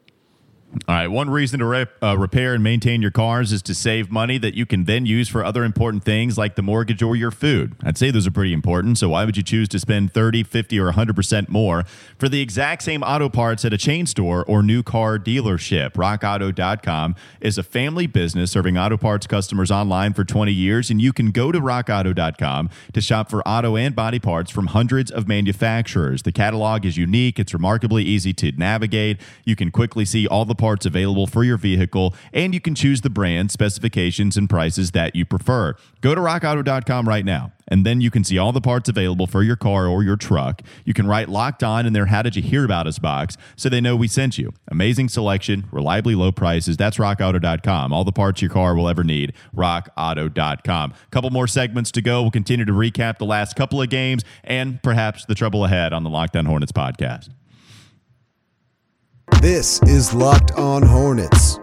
All 0.88 0.96
right. 0.96 1.08
One 1.08 1.30
reason 1.30 1.60
to 1.60 1.66
rep, 1.66 1.92
uh, 2.02 2.18
repair 2.18 2.54
and 2.54 2.64
maintain 2.64 3.02
your 3.02 3.12
cars 3.12 3.52
is 3.52 3.62
to 3.64 3.76
save 3.76 4.10
money 4.10 4.38
that 4.38 4.54
you 4.54 4.66
can 4.66 4.86
then 4.86 5.06
use 5.06 5.28
for 5.28 5.44
other 5.44 5.66
important 5.66 6.06
things 6.06 6.38
like 6.38 6.56
the 6.56 6.62
mortgage 6.62 7.04
or 7.04 7.14
your 7.14 7.30
food. 7.30 7.76
I'd 7.84 7.98
say 7.98 8.10
those 8.10 8.26
are 8.26 8.32
pretty 8.32 8.54
important. 8.54 8.98
So 8.98 9.10
why 9.10 9.26
would 9.26 9.36
you 9.36 9.44
choose 9.44 9.68
to 9.70 9.80
spend 9.80 10.14
30, 10.14 10.44
50, 10.44 10.80
or 10.80 10.94
100% 10.94 11.50
more 11.50 11.84
for 12.18 12.30
the 12.30 12.40
exact 12.40 12.84
same 12.84 13.04
auto 13.04 13.28
parts 13.28 13.66
at 13.66 13.74
a 13.74 13.78
chain 13.78 14.06
store 14.06 14.46
or 14.46 14.64
new 14.64 14.82
car 14.82 15.20
dealership? 15.20 15.92
RockAuto.com 15.92 17.16
is 17.42 17.58
a 17.58 17.64
family 17.64 18.08
business 18.08 18.52
serving 18.52 18.78
auto 18.78 18.96
parts 18.96 19.28
customers 19.28 19.72
online 19.72 20.14
for 20.14 20.24
20 20.24 20.54
years, 20.54 20.90
and 20.90 21.02
you 21.02 21.12
can 21.12 21.32
go 21.32 21.52
to 21.52 21.60
RockAuto.com 21.60 22.70
to 22.94 23.02
shop 23.02 23.30
for 23.30 23.46
auto 23.46 23.76
and 23.76 23.94
body 23.94 24.20
parts 24.20 24.50
from 24.50 24.68
hundreds 24.68 25.12
of 25.12 25.28
manufacturers. 25.28 26.24
The 26.24 26.32
catalog 26.32 26.86
is 26.86 26.96
unique. 26.96 27.40
It's 27.40 27.54
remarkably 27.54 28.04
easy 28.06 28.32
to 28.36 28.54
navigate. 28.54 29.20
You 29.44 29.58
can 29.58 29.70
quickly 29.70 30.06
see 30.06 30.28
all 30.28 30.46
the 30.46 30.61
parts 30.62 30.86
available 30.86 31.26
for 31.26 31.44
your 31.44 31.58
vehicle, 31.58 32.14
and 32.32 32.54
you 32.54 32.62
can 32.62 32.76
choose 32.76 33.02
the 33.02 33.10
brand, 33.10 33.50
specifications, 33.50 34.38
and 34.38 34.48
prices 34.48 34.92
that 34.92 35.16
you 35.16 35.26
prefer. 35.26 35.76
Go 36.02 36.14
to 36.14 36.22
rockauto.com 36.22 37.10
right 37.10 37.26
now, 37.26 37.52
and 37.68 37.84
then 37.84 38.00
you 38.00 38.12
can 38.12 38.24
see 38.24 38.38
all 38.38 38.52
the 38.52 38.62
parts 38.62 38.88
available 38.88 39.26
for 39.26 39.42
your 39.42 39.56
car 39.56 39.88
or 39.88 40.04
your 40.04 40.16
truck. 40.16 40.62
You 40.86 40.94
can 40.94 41.08
write 41.08 41.30
locked 41.30 41.64
on 41.64 41.88
in 41.88 41.94
their 41.94 42.06
How 42.06 42.22
Did 42.22 42.36
You 42.36 42.44
Hear 42.44 42.64
About 42.64 42.86
Us 42.86 43.00
box 43.00 43.38
so 43.56 43.70
they 43.70 43.82
know 43.82 43.96
we 43.96 44.08
sent 44.08 44.38
you. 44.38 44.54
Amazing 44.70 45.10
selection, 45.10 45.66
reliably 45.72 46.14
low 46.14 46.32
prices. 46.32 46.78
That's 46.78 46.98
rockauto.com. 46.98 47.92
All 47.92 48.04
the 48.04 48.12
parts 48.12 48.44
your 48.44 48.52
car 48.52 48.76
will 48.76 48.88
ever 48.88 49.04
need. 49.04 49.34
Rockauto.com. 49.56 50.94
Couple 51.10 51.32
more 51.32 51.48
segments 51.48 51.92
to 51.92 52.04
go. 52.04 52.22
We'll 52.22 52.30
continue 52.30 52.66
to 52.66 52.72
recap 52.72 53.18
the 53.18 53.26
last 53.26 53.56
couple 53.56 53.82
of 53.82 53.90
games 53.90 54.24
and 54.44 54.82
perhaps 54.84 55.26
the 55.26 55.34
trouble 55.34 55.66
ahead 55.66 55.92
on 55.92 56.04
the 56.04 56.10
Locked 56.12 56.36
On 56.36 56.46
Hornets 56.46 56.72
podcast. 56.72 57.30
This 59.40 59.82
is 59.84 60.14
Locked 60.14 60.52
On 60.52 60.84
Hornets. 60.84 61.60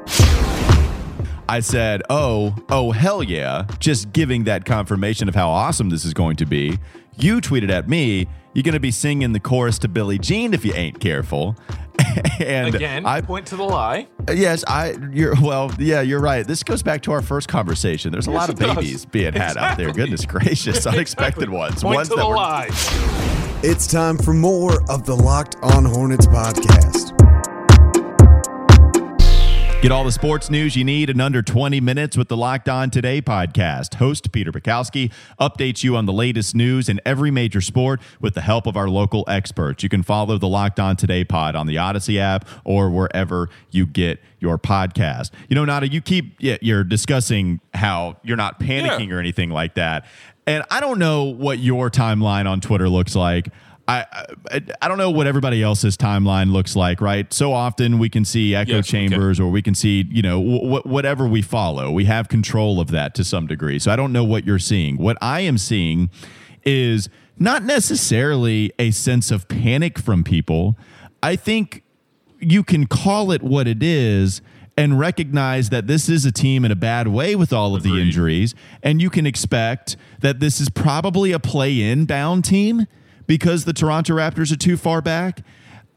I 1.48 1.60
said, 1.60 2.02
"Oh, 2.10 2.54
oh 2.70 2.90
hell 2.90 3.22
yeah." 3.22 3.66
Just 3.78 4.12
giving 4.12 4.44
that 4.44 4.64
confirmation 4.64 5.28
of 5.28 5.34
how 5.34 5.48
awesome 5.48 5.88
this 5.88 6.04
is 6.04 6.12
going 6.12 6.36
to 6.36 6.46
be. 6.46 6.78
You 7.16 7.40
tweeted 7.40 7.70
at 7.70 7.88
me, 7.88 8.26
"You're 8.52 8.64
going 8.64 8.74
to 8.74 8.80
be 8.80 8.90
singing 8.90 9.32
the 9.32 9.40
chorus 9.40 9.78
to 9.80 9.88
Billie 9.88 10.18
Jean 10.18 10.54
if 10.54 10.64
you 10.64 10.72
ain't 10.74 10.98
careful." 11.00 11.56
and 12.40 12.74
Again, 12.74 13.06
I 13.06 13.20
point 13.20 13.46
to 13.46 13.56
the 13.56 13.62
lie. 13.64 14.08
Yes, 14.32 14.64
I. 14.66 14.96
You're 15.12 15.34
well. 15.40 15.72
Yeah, 15.78 16.00
you're 16.00 16.20
right. 16.20 16.44
This 16.46 16.62
goes 16.64 16.82
back 16.82 17.02
to 17.02 17.12
our 17.12 17.22
first 17.22 17.48
conversation. 17.48 18.10
There's 18.12 18.26
a 18.26 18.30
Yes, 18.32 18.38
lot 18.40 18.48
of 18.50 18.60
it 18.60 18.66
does. 18.66 18.76
babies 18.76 19.04
being 19.06 19.32
had 19.34 19.56
out 19.56 19.76
there. 19.78 19.92
Goodness 19.92 20.26
gracious, 20.26 20.84
unexpected 20.86 21.44
Exactly. 21.44 21.56
ones. 21.58 21.82
Point 21.82 21.94
ones 21.96 22.08
to 22.08 22.16
the 22.16 22.26
were- 22.26 22.34
lie. 22.36 22.68
It's 23.62 23.86
time 23.88 24.18
for 24.18 24.34
more 24.34 24.82
of 24.90 25.04
the 25.06 25.16
Locked 25.16 25.56
On 25.62 25.84
Hornets 25.84 26.26
podcast. 26.26 27.14
Get 29.80 29.92
all 29.92 30.02
the 30.02 30.10
sports 30.10 30.50
news 30.50 30.74
you 30.74 30.82
need 30.82 31.08
in 31.08 31.20
under 31.20 31.40
20 31.40 31.80
minutes 31.80 32.16
with 32.16 32.26
the 32.26 32.36
Locked 32.36 32.68
On 32.68 32.90
Today 32.90 33.22
podcast. 33.22 33.94
Host 33.94 34.32
Peter 34.32 34.50
Bukowski 34.50 35.12
updates 35.40 35.84
you 35.84 35.94
on 35.94 36.04
the 36.04 36.12
latest 36.12 36.52
news 36.56 36.88
in 36.88 37.00
every 37.06 37.30
major 37.30 37.60
sport 37.60 38.00
with 38.20 38.34
the 38.34 38.40
help 38.40 38.66
of 38.66 38.76
our 38.76 38.88
local 38.88 39.24
experts. 39.28 39.84
You 39.84 39.88
can 39.88 40.02
follow 40.02 40.36
the 40.36 40.48
Locked 40.48 40.80
On 40.80 40.96
Today 40.96 41.22
pod 41.22 41.54
on 41.54 41.68
the 41.68 41.78
Odyssey 41.78 42.18
app 42.18 42.48
or 42.64 42.90
wherever 42.90 43.48
you 43.70 43.86
get 43.86 44.20
your 44.40 44.58
podcast. 44.58 45.30
You 45.48 45.54
know, 45.54 45.64
Nada, 45.64 45.86
you 45.86 46.00
keep 46.00 46.34
yeah, 46.40 46.56
you're 46.60 46.82
discussing 46.82 47.60
how 47.72 48.16
you're 48.24 48.36
not 48.36 48.58
panicking 48.58 49.08
Yeah. 49.10 49.14
or 49.14 49.20
anything 49.20 49.50
like 49.50 49.74
that. 49.74 50.06
And 50.44 50.64
I 50.72 50.80
don't 50.80 50.98
know 50.98 51.22
what 51.22 51.60
your 51.60 51.88
timeline 51.88 52.50
on 52.50 52.60
Twitter 52.60 52.88
looks 52.88 53.14
like. 53.14 53.50
I, 53.88 54.04
I 54.50 54.60
I 54.82 54.88
don't 54.88 54.98
know 54.98 55.10
what 55.10 55.26
everybody 55.26 55.62
else's 55.62 55.96
timeline 55.96 56.52
looks 56.52 56.76
like, 56.76 57.00
right? 57.00 57.32
So 57.32 57.52
often 57.54 57.98
we 57.98 58.10
can 58.10 58.24
see 58.24 58.54
echo 58.54 58.76
Yes, 58.76 58.92
we 58.92 58.98
chambers 59.08 59.40
or 59.40 59.50
we 59.50 59.62
can 59.62 59.74
see, 59.74 60.04
you 60.10 60.20
know, 60.22 60.40
wh- 60.40 60.84
whatever 60.86 61.26
we 61.26 61.40
follow. 61.40 61.90
We 61.90 62.04
have 62.04 62.28
control 62.28 62.80
of 62.80 62.88
that 62.90 63.14
to 63.14 63.24
some 63.24 63.46
degree. 63.46 63.78
So 63.78 63.90
I 63.90 63.96
don't 63.96 64.12
know 64.12 64.24
what 64.24 64.44
you're 64.46 64.58
seeing. 64.58 64.98
What 64.98 65.16
I 65.22 65.40
am 65.40 65.56
seeing 65.56 66.10
is 66.64 67.08
not 67.38 67.62
necessarily 67.64 68.72
a 68.78 68.90
sense 68.90 69.30
of 69.30 69.48
panic 69.48 69.98
from 69.98 70.22
people. 70.22 70.76
I 71.22 71.34
think 71.36 71.82
you 72.40 72.62
can 72.62 72.86
call 72.86 73.32
it 73.32 73.42
what 73.42 73.66
it 73.66 73.82
is 73.82 74.42
and 74.76 74.98
recognize 74.98 75.70
that 75.70 75.86
this 75.88 76.08
is 76.08 76.24
a 76.24 76.30
team 76.30 76.64
in 76.64 76.70
a 76.70 76.76
bad 76.76 77.08
way 77.08 77.34
with 77.34 77.52
all 77.52 77.74
of 77.74 77.82
the 77.82 78.00
injuries. 78.00 78.54
And 78.82 79.00
you 79.02 79.10
can 79.10 79.26
expect 79.26 79.96
that 80.20 80.38
this 80.40 80.60
is 80.60 80.68
probably 80.68 81.32
a 81.32 81.40
play 81.40 81.80
in 81.80 82.04
bound 82.04 82.44
team 82.44 82.86
because 83.28 83.64
the 83.64 83.72
Toronto 83.72 84.14
Raptors 84.14 84.52
are 84.52 84.56
too 84.56 84.76
far 84.76 85.00
back. 85.00 85.42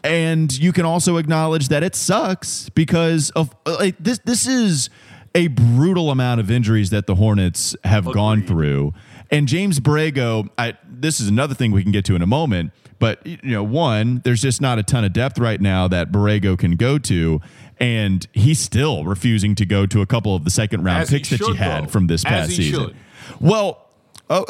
And 0.04 0.56
you 0.58 0.72
can 0.72 0.86
also 0.86 1.18
acknowledge 1.18 1.70
that 1.70 1.82
it 1.82 1.96
sucks 1.96 2.70
because 2.70 3.32
of 3.32 3.56
uh, 3.66 3.78
like, 3.80 3.96
this. 4.00 4.20
This 4.20 4.48
is 4.48 4.90
a 5.34 5.48
brutal 5.48 6.12
amount 6.12 6.40
of 6.40 6.52
injuries 6.52 6.90
that 6.90 7.08
the 7.08 7.16
Hornets 7.16 7.76
have 7.84 8.06
gone 8.12 8.46
through. 8.46 8.94
And 9.30 9.48
James 9.48 9.80
Borrego, 9.80 10.50
I, 10.58 10.74
this 10.90 11.20
is 11.20 11.28
another 11.28 11.54
thing 11.54 11.72
we 11.72 11.84
can 11.84 11.92
get 11.92 12.04
to 12.06 12.16
in 12.16 12.22
a 12.22 12.28
moment. 12.28 12.72
But 12.98 13.26
you 13.26 13.38
know, 13.44 13.64
one, 13.64 14.22
there's 14.24 14.42
just 14.42 14.60
not 14.60 14.78
a 14.80 14.84
ton 14.84 15.04
of 15.04 15.14
depth 15.14 15.40
right 15.40 15.62
now 15.62 15.88
that 15.88 16.12
Borrego 16.12 16.58
can 16.58 16.76
go 16.76 16.98
to, 17.00 17.40
and 17.80 18.28
he's 18.34 18.60
still 18.60 19.06
refusing 19.06 19.56
to 19.56 19.66
go 19.66 19.86
to 19.86 20.02
a 20.02 20.06
couple 20.06 20.36
of 20.36 20.46
the 20.46 20.52
second 20.52 20.84
round 20.84 21.02
As 21.04 21.10
he 21.10 21.18
picks 21.18 21.30
that 21.30 21.40
you 21.40 21.46
should, 21.48 21.56
had 21.58 21.86
though. 21.86 21.90
from 21.90 22.08
this 22.08 22.26
As 22.26 22.30
past 22.30 22.50
he 22.52 22.56
season. 22.58 22.88
should. 22.88 22.96
Well, 23.40 23.88
oh, 24.30 24.46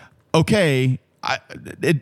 okay. 0.34 0.98
I, 1.22 1.38
it, 1.82 1.98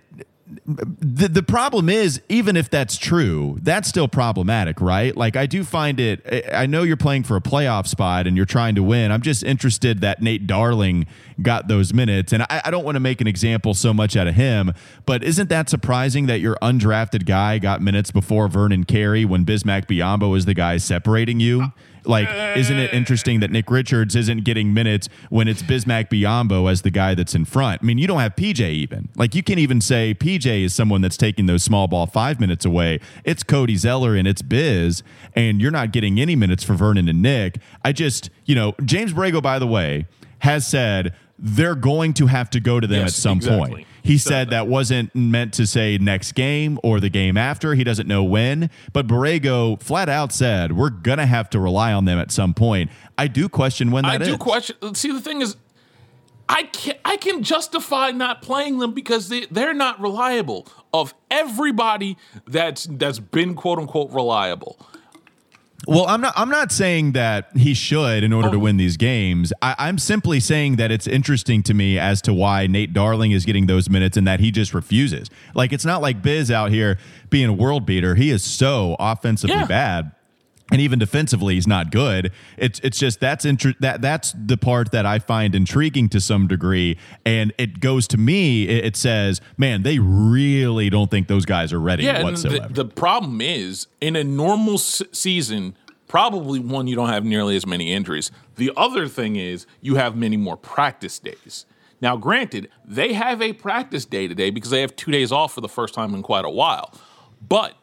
the, 0.66 1.28
the 1.28 1.42
problem 1.42 1.88
is 1.90 2.22
even 2.28 2.56
if 2.56 2.70
that's 2.70 2.96
true 2.96 3.58
that's 3.62 3.86
still 3.88 4.08
problematic 4.08 4.80
right? 4.80 5.14
Like 5.14 5.36
i 5.36 5.44
do 5.46 5.62
find 5.62 6.00
it 6.00 6.24
I- 6.52 6.66
know 6.66 6.84
you're 6.84 6.96
playing 6.96 7.24
for 7.24 7.36
a 7.36 7.40
playoff 7.40 7.86
spot 7.86 8.26
and 8.26 8.36
you're 8.36 8.46
trying 8.46 8.74
to 8.76 8.82
win. 8.82 9.12
I'm 9.12 9.20
just 9.20 9.42
interested 9.42 10.00
that 10.00 10.22
nate 10.22 10.46
darling 10.46 11.06
got 11.42 11.68
those 11.68 11.92
minutes. 11.92 12.32
And 12.32 12.42
i, 12.44 12.62
I 12.64 12.70
don't 12.70 12.84
want 12.84 12.96
to 12.96 13.00
make 13.00 13.20
an 13.20 13.26
example 13.26 13.74
so 13.74 13.92
much 13.92 14.16
out 14.16 14.26
of 14.26 14.34
him 14.34 14.72
but 15.04 15.22
isn't 15.22 15.50
that 15.50 15.68
surprising 15.68 16.26
that 16.26 16.40
your 16.40 16.56
undrafted 16.62 17.26
guy 17.26 17.58
got 17.58 17.82
minutes 17.82 18.10
before 18.10 18.48
vernon 18.48 18.84
carey 18.84 19.24
when 19.24 19.44
bismack 19.44 19.86
biyombo 19.86 20.36
is 20.36 20.44
the 20.46 20.54
guy 20.54 20.76
separating 20.78 21.40
you 21.40 21.72
like, 22.08 22.28
isn't 22.56 22.76
it 22.78 22.92
interesting 22.92 23.40
that 23.40 23.50
Nick 23.50 23.70
Richards 23.70 24.16
isn't 24.16 24.44
getting 24.44 24.74
minutes 24.74 25.08
when 25.28 25.46
it's 25.46 25.62
Bismack 25.62 26.08
Biyombo 26.08 26.70
as 26.70 26.82
the 26.82 26.90
guy 26.90 27.14
that's 27.14 27.34
in 27.34 27.44
front? 27.44 27.82
I 27.82 27.86
mean, 27.86 27.98
you 27.98 28.06
don't 28.06 28.20
have 28.20 28.34
PJ 28.34 28.60
even. 28.60 29.10
Like, 29.14 29.34
you 29.34 29.42
can't 29.42 29.58
even 29.60 29.80
say 29.80 30.14
PJ 30.14 30.64
is 30.64 30.74
someone 30.74 31.00
that's 31.02 31.16
taking 31.16 31.46
those 31.46 31.62
small 31.62 31.86
ball 31.86 32.06
five 32.06 32.40
minutes 32.40 32.64
away. 32.64 32.98
It's 33.24 33.42
Cody 33.42 33.76
Zeller 33.76 34.16
and 34.16 34.26
it's 34.26 34.42
Biz, 34.42 35.02
and 35.34 35.60
you're 35.60 35.70
not 35.70 35.92
getting 35.92 36.18
any 36.18 36.34
minutes 36.34 36.64
for 36.64 36.74
Vernon 36.74 37.08
and 37.08 37.22
Nick. 37.22 37.58
I 37.84 37.92
just, 37.92 38.30
you 38.46 38.54
know, 38.54 38.74
James 38.84 39.12
Borrego, 39.12 39.42
by 39.42 39.58
the 39.58 39.66
way, 39.66 40.06
has 40.40 40.66
said 40.66 41.14
they're 41.38 41.74
going 41.76 42.14
to 42.14 42.26
have 42.26 42.50
to 42.50 42.58
go 42.60 42.80
to 42.80 42.86
them 42.86 43.00
Yes, 43.02 43.10
at 43.10 43.22
some 43.22 43.36
exactly. 43.38 43.70
point. 43.70 43.86
He 44.08 44.18
said, 44.18 44.50
that. 44.50 44.66
wasn't 44.66 45.14
meant 45.14 45.54
to 45.54 45.66
say 45.66 45.98
next 45.98 46.32
game 46.32 46.78
or 46.82 46.98
the 47.00 47.10
game 47.10 47.36
after. 47.36 47.74
He 47.74 47.84
doesn't 47.84 48.08
know 48.08 48.24
when. 48.24 48.70
But 48.92 49.06
Borrego 49.06 49.80
flat 49.80 50.08
out 50.08 50.32
said, 50.32 50.76
we're 50.76 50.90
going 50.90 51.18
to 51.18 51.26
have 51.26 51.50
to 51.50 51.60
rely 51.60 51.92
on 51.92 52.04
them 52.04 52.18
at 52.18 52.30
some 52.30 52.54
point. 52.54 52.90
I 53.16 53.28
do 53.28 53.48
question 53.48 53.90
when 53.90 54.04
that 54.04 54.22
is 54.22 54.28
I 54.28 54.30
do 54.32 54.38
question. 54.38 54.94
See, 54.94 55.12
the 55.12 55.20
thing 55.20 55.42
is, 55.42 55.56
I 56.48 56.62
can 56.64 56.94
I 57.04 57.16
can 57.18 57.42
justify 57.42 58.10
not 58.10 58.40
playing 58.40 58.78
them 58.78 58.92
because 58.94 59.28
they 59.28 59.46
they're 59.46 59.74
not 59.74 60.00
reliable. 60.00 60.66
Of 60.94 61.12
everybody 61.30 62.16
that's 62.46 62.88
that's 62.90 63.18
been 63.18 63.54
quote 63.54 63.78
unquote 63.78 64.10
reliable, 64.10 64.78
Well, 65.86 66.06
I'm 66.08 66.20
not. 66.20 66.32
I'm 66.36 66.48
not 66.50 66.72
saying 66.72 67.12
that 67.12 67.50
he 67.56 67.72
should 67.72 68.24
in 68.24 68.32
order 68.32 68.50
to 68.50 68.56
Oh. 68.56 68.60
win 68.60 68.78
these 68.78 68.96
games. 68.96 69.52
I, 69.62 69.76
I'm 69.78 69.96
simply 69.98 70.40
saying 70.40 70.76
that 70.76 70.90
it's 70.90 71.06
interesting 71.06 71.62
to 71.62 71.72
me 71.74 71.98
as 71.98 72.20
to 72.22 72.34
why 72.34 72.66
Nate 72.66 72.92
Darling 72.92 73.30
is 73.30 73.44
getting 73.44 73.66
those 73.66 73.88
minutes 73.88 74.16
and 74.16 74.26
that 74.26 74.40
he 74.40 74.50
just 74.50 74.74
refuses. 74.74 75.30
Like 75.54 75.72
it's 75.72 75.84
not 75.84 76.02
like 76.02 76.20
Biz 76.20 76.50
out 76.50 76.72
here 76.72 76.98
being 77.30 77.46
a 77.46 77.52
world 77.52 77.86
beater. 77.86 78.16
He 78.16 78.30
is 78.30 78.42
so 78.42 78.96
offensively 78.98 79.54
Yeah. 79.56 79.66
bad. 79.66 80.12
And 80.70 80.82
even 80.82 80.98
defensively, 80.98 81.54
he's 81.54 81.66
not 81.66 81.90
good. 81.90 82.30
It's 82.58 82.78
it's 82.80 82.98
just 82.98 83.20
that's 83.20 83.46
intri- 83.46 83.78
that 83.80 84.02
that's 84.02 84.34
the 84.36 84.58
part 84.58 84.90
that 84.92 85.06
I 85.06 85.18
find 85.18 85.54
intriguing 85.54 86.10
to 86.10 86.20
some 86.20 86.46
degree, 86.46 86.98
and 87.24 87.54
it 87.56 87.80
goes 87.80 88.06
to 88.08 88.18
me. 88.18 88.68
It, 88.68 88.84
it 88.84 88.96
says, 88.96 89.40
"Man, 89.56 89.82
they 89.82 89.98
really 89.98 90.90
don't 90.90 91.10
think 91.10 91.26
those 91.26 91.46
guys 91.46 91.72
are 91.72 91.80
ready 91.80 92.04
yeah. 92.04 92.22
Whatsoever." 92.22 92.68
the, 92.68 92.84
the 92.84 92.84
problem 92.84 93.40
is, 93.40 93.86
in 94.02 94.14
a 94.14 94.22
normal 94.22 94.74
s- 94.74 95.02
season, 95.10 95.74
probably 96.06 96.58
one 96.58 96.86
you 96.86 96.96
don't 96.96 97.08
have 97.08 97.24
nearly 97.24 97.56
as 97.56 97.66
many 97.66 97.92
injuries. 97.92 98.30
The 98.56 98.70
other 98.76 99.08
thing 99.08 99.36
is 99.36 99.66
you 99.80 99.94
have 99.94 100.16
many 100.16 100.36
more 100.36 100.58
practice 100.58 101.18
days. 101.18 101.64
Now, 102.00 102.16
granted, 102.16 102.68
they 102.84 103.12
have 103.12 103.42
a 103.42 103.52
practice 103.52 104.04
day 104.04 104.28
today 104.28 104.50
because 104.50 104.70
they 104.70 104.80
have 104.82 104.94
two 104.96 105.10
days 105.10 105.32
off 105.32 105.54
for 105.54 105.60
the 105.60 105.68
first 105.68 105.94
time 105.94 106.14
in 106.14 106.22
quite 106.22 106.44
a 106.44 106.50
while. 106.50 106.92
But 107.46 107.74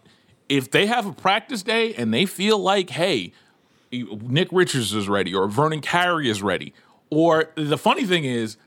if 0.49 0.71
they 0.71 0.85
have 0.87 1.05
a 1.05 1.13
practice 1.13 1.63
day 1.63 1.93
and 1.95 2.13
they 2.13 2.25
feel 2.25 2.59
like, 2.59 2.91
hey, 2.91 3.31
Nick 3.91 4.49
Richards 4.51 4.93
is 4.93 5.07
ready 5.07 5.33
or 5.33 5.47
Vernon 5.47 5.81
Carey 5.81 6.29
is 6.29 6.41
ready, 6.41 6.73
or 7.09 7.51
the 7.55 7.77
funny 7.77 8.05
thing 8.05 8.25
is, 8.25 8.57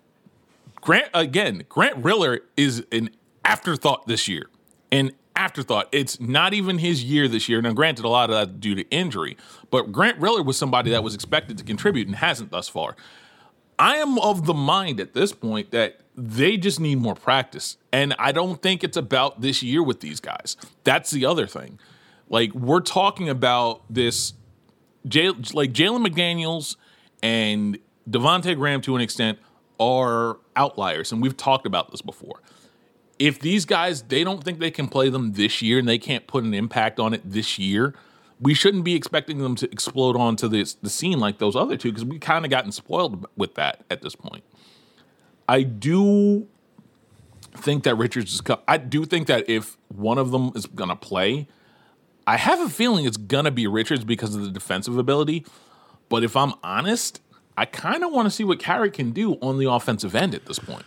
Grant 0.80 1.08
again, 1.12 1.64
Grant 1.68 1.96
Riller 1.96 2.40
is 2.56 2.84
an 2.92 3.10
afterthought 3.44 4.06
this 4.06 4.28
year. 4.28 4.48
An 4.90 5.12
afterthought. 5.36 5.88
It's 5.92 6.20
not 6.20 6.52
even 6.52 6.78
his 6.78 7.04
year 7.04 7.28
this 7.28 7.48
year. 7.48 7.62
Now, 7.62 7.72
granted, 7.72 8.04
a 8.04 8.08
lot 8.08 8.30
of 8.30 8.36
that 8.36 8.60
due 8.60 8.74
to 8.74 8.88
injury, 8.90 9.36
but 9.70 9.92
Grant 9.92 10.18
Riller 10.18 10.42
was 10.42 10.56
somebody 10.56 10.90
that 10.90 11.02
was 11.02 11.14
expected 11.14 11.58
to 11.58 11.64
contribute 11.64 12.06
and 12.06 12.16
hasn't 12.16 12.50
thus 12.50 12.68
far. 12.68 12.96
I 13.78 13.96
am 13.96 14.18
of 14.18 14.46
the 14.46 14.54
mind 14.54 15.00
at 15.00 15.14
this 15.14 15.32
point 15.32 15.70
that 15.70 16.00
they 16.16 16.56
just 16.56 16.80
need 16.80 16.98
more 16.98 17.14
practice. 17.14 17.76
And 17.92 18.14
I 18.18 18.32
don't 18.32 18.60
think 18.60 18.82
it's 18.82 18.96
about 18.96 19.40
this 19.40 19.62
year 19.62 19.82
with 19.82 20.00
these 20.00 20.18
guys. 20.20 20.56
That's 20.82 21.10
the 21.10 21.24
other 21.24 21.46
thing. 21.46 21.78
Like, 22.28 22.52
we're 22.52 22.80
talking 22.80 23.28
about 23.28 23.82
this, 23.88 24.32
like 25.04 25.72
Jalen 25.72 26.06
McDaniels 26.06 26.76
and 27.22 27.78
Devontae 28.10 28.56
Graham 28.56 28.80
to 28.82 28.96
an 28.96 29.00
extent 29.00 29.38
are 29.78 30.38
outliers. 30.56 31.12
And 31.12 31.22
we've 31.22 31.36
talked 31.36 31.66
about 31.66 31.90
this 31.90 32.02
before. 32.02 32.42
If 33.18 33.40
these 33.40 33.64
guys, 33.64 34.02
they 34.02 34.24
don't 34.24 34.42
think 34.44 34.58
they 34.58 34.70
can 34.70 34.88
play 34.88 35.08
them 35.08 35.32
this 35.32 35.62
year 35.62 35.78
and 35.78 35.88
they 35.88 35.98
can't 35.98 36.26
put 36.26 36.44
an 36.44 36.54
impact 36.54 37.00
on 37.00 37.14
it 37.14 37.22
this 37.24 37.58
year, 37.58 37.94
we 38.40 38.54
shouldn't 38.54 38.84
be 38.84 38.94
expecting 38.94 39.38
them 39.38 39.54
to 39.56 39.70
explode 39.70 40.16
onto 40.16 40.48
the 40.48 40.74
the 40.82 40.90
scene 40.90 41.18
like 41.18 41.38
those 41.38 41.56
other 41.56 41.76
two 41.76 41.90
because 41.90 42.04
we 42.04 42.18
kind 42.18 42.44
of 42.44 42.50
gotten 42.50 42.72
spoiled 42.72 43.26
with 43.36 43.54
that 43.54 43.84
at 43.90 44.02
this 44.02 44.14
point. 44.14 44.44
I 45.48 45.62
do 45.62 46.46
think 47.52 47.84
that 47.84 47.96
Richards 47.96 48.34
is. 48.34 48.42
I 48.66 48.76
do 48.76 49.04
think 49.04 49.26
that 49.26 49.48
if 49.48 49.76
one 49.88 50.18
of 50.18 50.30
them 50.30 50.52
is 50.54 50.66
gonna 50.66 50.96
play, 50.96 51.48
I 52.26 52.36
have 52.36 52.60
a 52.60 52.68
feeling 52.68 53.04
it's 53.06 53.16
gonna 53.16 53.50
be 53.50 53.66
Richards 53.66 54.04
because 54.04 54.34
of 54.34 54.42
the 54.42 54.50
defensive 54.50 54.98
ability. 54.98 55.44
But 56.08 56.24
if 56.24 56.36
I'm 56.36 56.54
honest, 56.62 57.20
I 57.56 57.64
kind 57.64 58.04
of 58.04 58.12
want 58.12 58.26
to 58.26 58.30
see 58.30 58.44
what 58.44 58.58
Carey 58.58 58.90
can 58.90 59.10
do 59.10 59.34
on 59.42 59.58
the 59.58 59.70
offensive 59.70 60.14
end 60.14 60.34
at 60.34 60.46
this 60.46 60.58
point. 60.58 60.84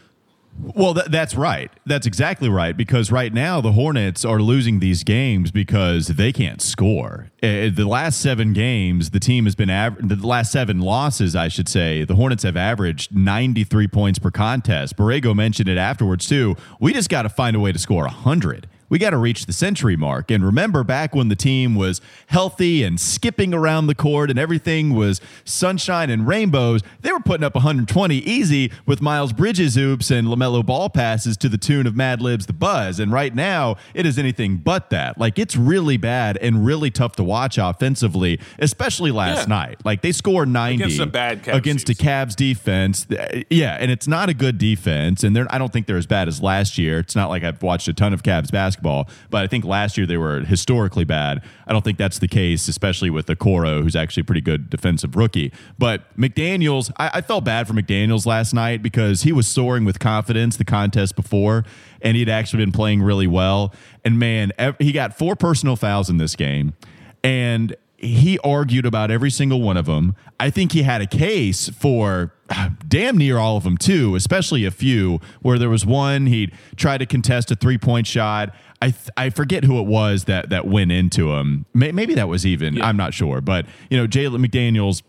Well, 0.60 0.94
th- 0.94 1.08
that's 1.08 1.36
right. 1.36 1.72
That's 1.86 2.06
exactly 2.06 2.50
right. 2.50 2.76
Because 2.76 3.12
right 3.12 3.34
now 3.34 3.62
the 3.62 3.72
Hornets 3.72 4.24
are 4.26 4.40
losing 4.40 4.80
these 4.80 5.04
games 5.04 5.50
because 5.52 6.08
they 6.08 6.32
can't 6.32 6.62
score. 6.62 7.32
Uh, 7.42 7.70
the 7.74 7.86
last 7.88 8.22
seven 8.22 8.54
games, 8.54 9.10
the 9.12 9.20
team 9.20 9.46
has 9.46 9.56
been 9.56 9.70
aver- 9.70 10.02
the 10.02 10.16
last 10.16 10.52
seven 10.52 10.80
losses, 10.80 11.36
I 11.36 11.48
should 11.48 11.68
say. 11.70 12.04
The 12.04 12.16
Hornets 12.16 12.44
have 12.44 12.58
averaged 12.58 13.16
93 13.16 13.88
points 13.88 14.20
per 14.20 14.32
contest. 14.32 14.98
Borrego 14.98 15.36
mentioned 15.36 15.70
it 15.70 15.78
afterwards 15.78 16.28
too. 16.28 16.56
We 16.80 16.94
just 16.94 17.10
got 17.10 17.24
to 17.24 17.30
find 17.30 17.56
a 17.56 17.60
way 17.60 17.72
to 17.72 17.80
score 17.80 18.04
100. 18.04 18.68
We 18.92 19.00
got 19.00 19.10
to 19.12 19.18
reach 19.18 19.48
the 19.48 19.54
century 19.54 19.96
mark. 19.96 20.30
And 20.30 20.46
remember 20.46 20.84
back 20.84 21.16
when 21.16 21.30
the 21.30 21.36
team 21.36 21.74
was 21.74 22.00
healthy 22.28 22.84
and 22.84 23.00
skipping 23.00 23.54
around 23.54 23.88
the 23.88 23.96
court 23.96 24.30
and 24.30 24.38
everything 24.38 24.94
was 24.94 25.20
sunshine 25.46 26.12
and 26.12 26.28
rainbows, 26.28 26.82
they 27.02 27.12
were 27.12 27.20
putting 27.22 27.44
up 27.44 27.56
120 27.56 28.18
easy 28.18 28.72
with 28.86 29.02
Miles 29.02 29.34
Bridges 29.34 29.78
oops 29.78 30.12
and 30.12 30.28
LaMelo 30.28 30.64
ball 30.64 30.90
passes 30.90 31.38
to 31.38 31.50
the 31.50 31.58
tune 31.58 31.88
of 31.88 31.96
Mad 31.96 32.22
Libs 32.22 32.46
the 32.46 32.54
Buzz. 32.54 33.00
And 33.00 33.12
right 33.12 33.34
now, 33.34 33.78
it 33.94 34.06
is 34.06 34.20
anything 34.20 34.58
but 34.58 34.90
that. 34.92 35.18
Like 35.18 35.40
it's 35.40 35.56
really 35.56 35.98
bad 35.98 36.38
and 36.42 36.66
really 36.66 36.92
tough 36.92 37.16
to 37.16 37.24
watch 37.24 37.58
offensively, 37.58 38.40
especially 38.60 39.12
last 39.12 39.48
Yeah. 39.48 39.56
night. 39.56 39.78
Like 39.86 40.02
they 40.02 40.12
scored 40.12 40.50
90 40.50 40.84
Against 40.84 41.00
a 41.00 41.06
bad 41.06 41.44
Cavs 41.44 41.56
against 41.56 41.90
a. 41.90 41.94
Cavs 41.94 42.36
defense. 42.36 43.08
Yeah, 43.50 43.78
and 43.80 43.90
it's 43.90 44.08
not 44.08 44.28
a 44.28 44.34
good 44.34 44.58
defense, 44.58 45.24
and 45.24 45.34
they're 45.34 45.48
I 45.50 45.58
don't 45.58 45.72
think 45.72 45.88
they're 45.88 45.96
as 45.98 46.06
bad 46.08 46.28
as 46.28 46.42
last 46.42 46.78
year. 46.78 47.00
It's 47.00 47.16
not 47.16 47.30
like 47.30 47.44
I've 47.44 47.64
watched 47.64 47.88
a 47.88 47.94
ton 47.94 48.12
of 48.14 48.22
Cavs 48.24 48.52
basketball, 48.52 48.81
but 48.82 49.44
I 49.44 49.48
think 49.48 49.66
last 49.66 49.98
year 49.98 50.06
they 50.06 50.18
were 50.18 50.42
historically 50.42 51.04
bad. 51.04 51.44
I 51.68 51.74
don't 51.74 51.84
think 51.84 51.98
that's 51.98 52.20
the 52.20 52.28
case, 52.28 52.68
especially 52.68 53.10
with 53.10 53.28
Okoro, 53.28 53.82
who's 53.82 53.96
actually 53.96 54.22
a 54.22 54.24
pretty 54.26 54.42
good 54.42 54.70
defensive 54.70 55.16
rookie. 55.16 55.52
But 55.78 56.16
McDaniels, 56.18 56.92
I, 56.98 57.12
I 57.16 57.22
felt 57.22 57.44
bad 57.44 57.68
for 57.68 57.74
McDaniels 57.74 58.26
last 58.26 58.54
night 58.54 58.82
because 58.82 59.24
he 59.24 59.32
was 59.32 59.48
soaring 59.48 59.86
with 59.86 60.00
confidence 60.00 60.58
the 60.58 60.66
contest 60.66 61.16
before, 61.16 61.64
and 62.02 62.18
he'd 62.18 62.30
actually 62.30 62.64
been 62.64 62.72
playing 62.72 63.02
really 63.02 63.28
well. 63.28 63.74
And 64.04 64.20
man, 64.20 64.52
ev- 64.58 64.78
he 64.80 64.92
got 64.92 65.18
four 65.18 65.36
personal 65.36 65.76
fouls 65.76 66.10
in 66.10 66.18
this 66.18 66.36
game, 66.36 66.74
and 67.24 67.76
he 68.02 68.40
argued 68.40 68.86
about 68.86 69.12
every 69.12 69.30
single 69.30 69.62
one 69.62 69.78
of 69.78 69.86
them. 69.86 70.16
I 70.40 70.50
think 70.50 70.72
he 70.72 70.82
had 70.82 71.02
a 71.02 71.08
case 71.08 71.70
for 71.70 72.34
damn 72.88 73.18
near 73.18 73.38
all 73.38 73.58
of 73.58 73.64
them 73.64 73.78
too, 73.78 74.16
especially 74.16 74.66
a 74.66 74.72
few 74.72 75.20
where 75.42 75.60
there 75.60 75.70
was 75.70 75.86
one 75.86 76.26
he 76.26 76.52
tried 76.76 76.98
to 76.98 77.06
contest 77.06 77.52
a 77.52 77.56
three 77.56 77.78
point 77.78 78.08
shot. 78.08 78.54
I 78.82 78.92
th- 78.92 79.10
I 79.16 79.30
forget 79.30 79.64
who 79.64 79.80
it 79.80 79.86
was 79.86 80.26
that 80.26 80.50
that 80.50 80.66
went 80.66 80.92
into 80.92 81.32
him. 81.34 81.66
May- 81.74 81.92
maybe 81.92 82.16
that 82.16 82.28
was 82.28 82.46
even. 82.46 82.82
I'm 82.82 82.98
not 82.98 83.14
sure, 83.14 83.42
but 83.42 83.66
you 83.90 83.98
know, 83.98 84.08
Jalen 84.08 84.46
McDaniels 84.46 85.04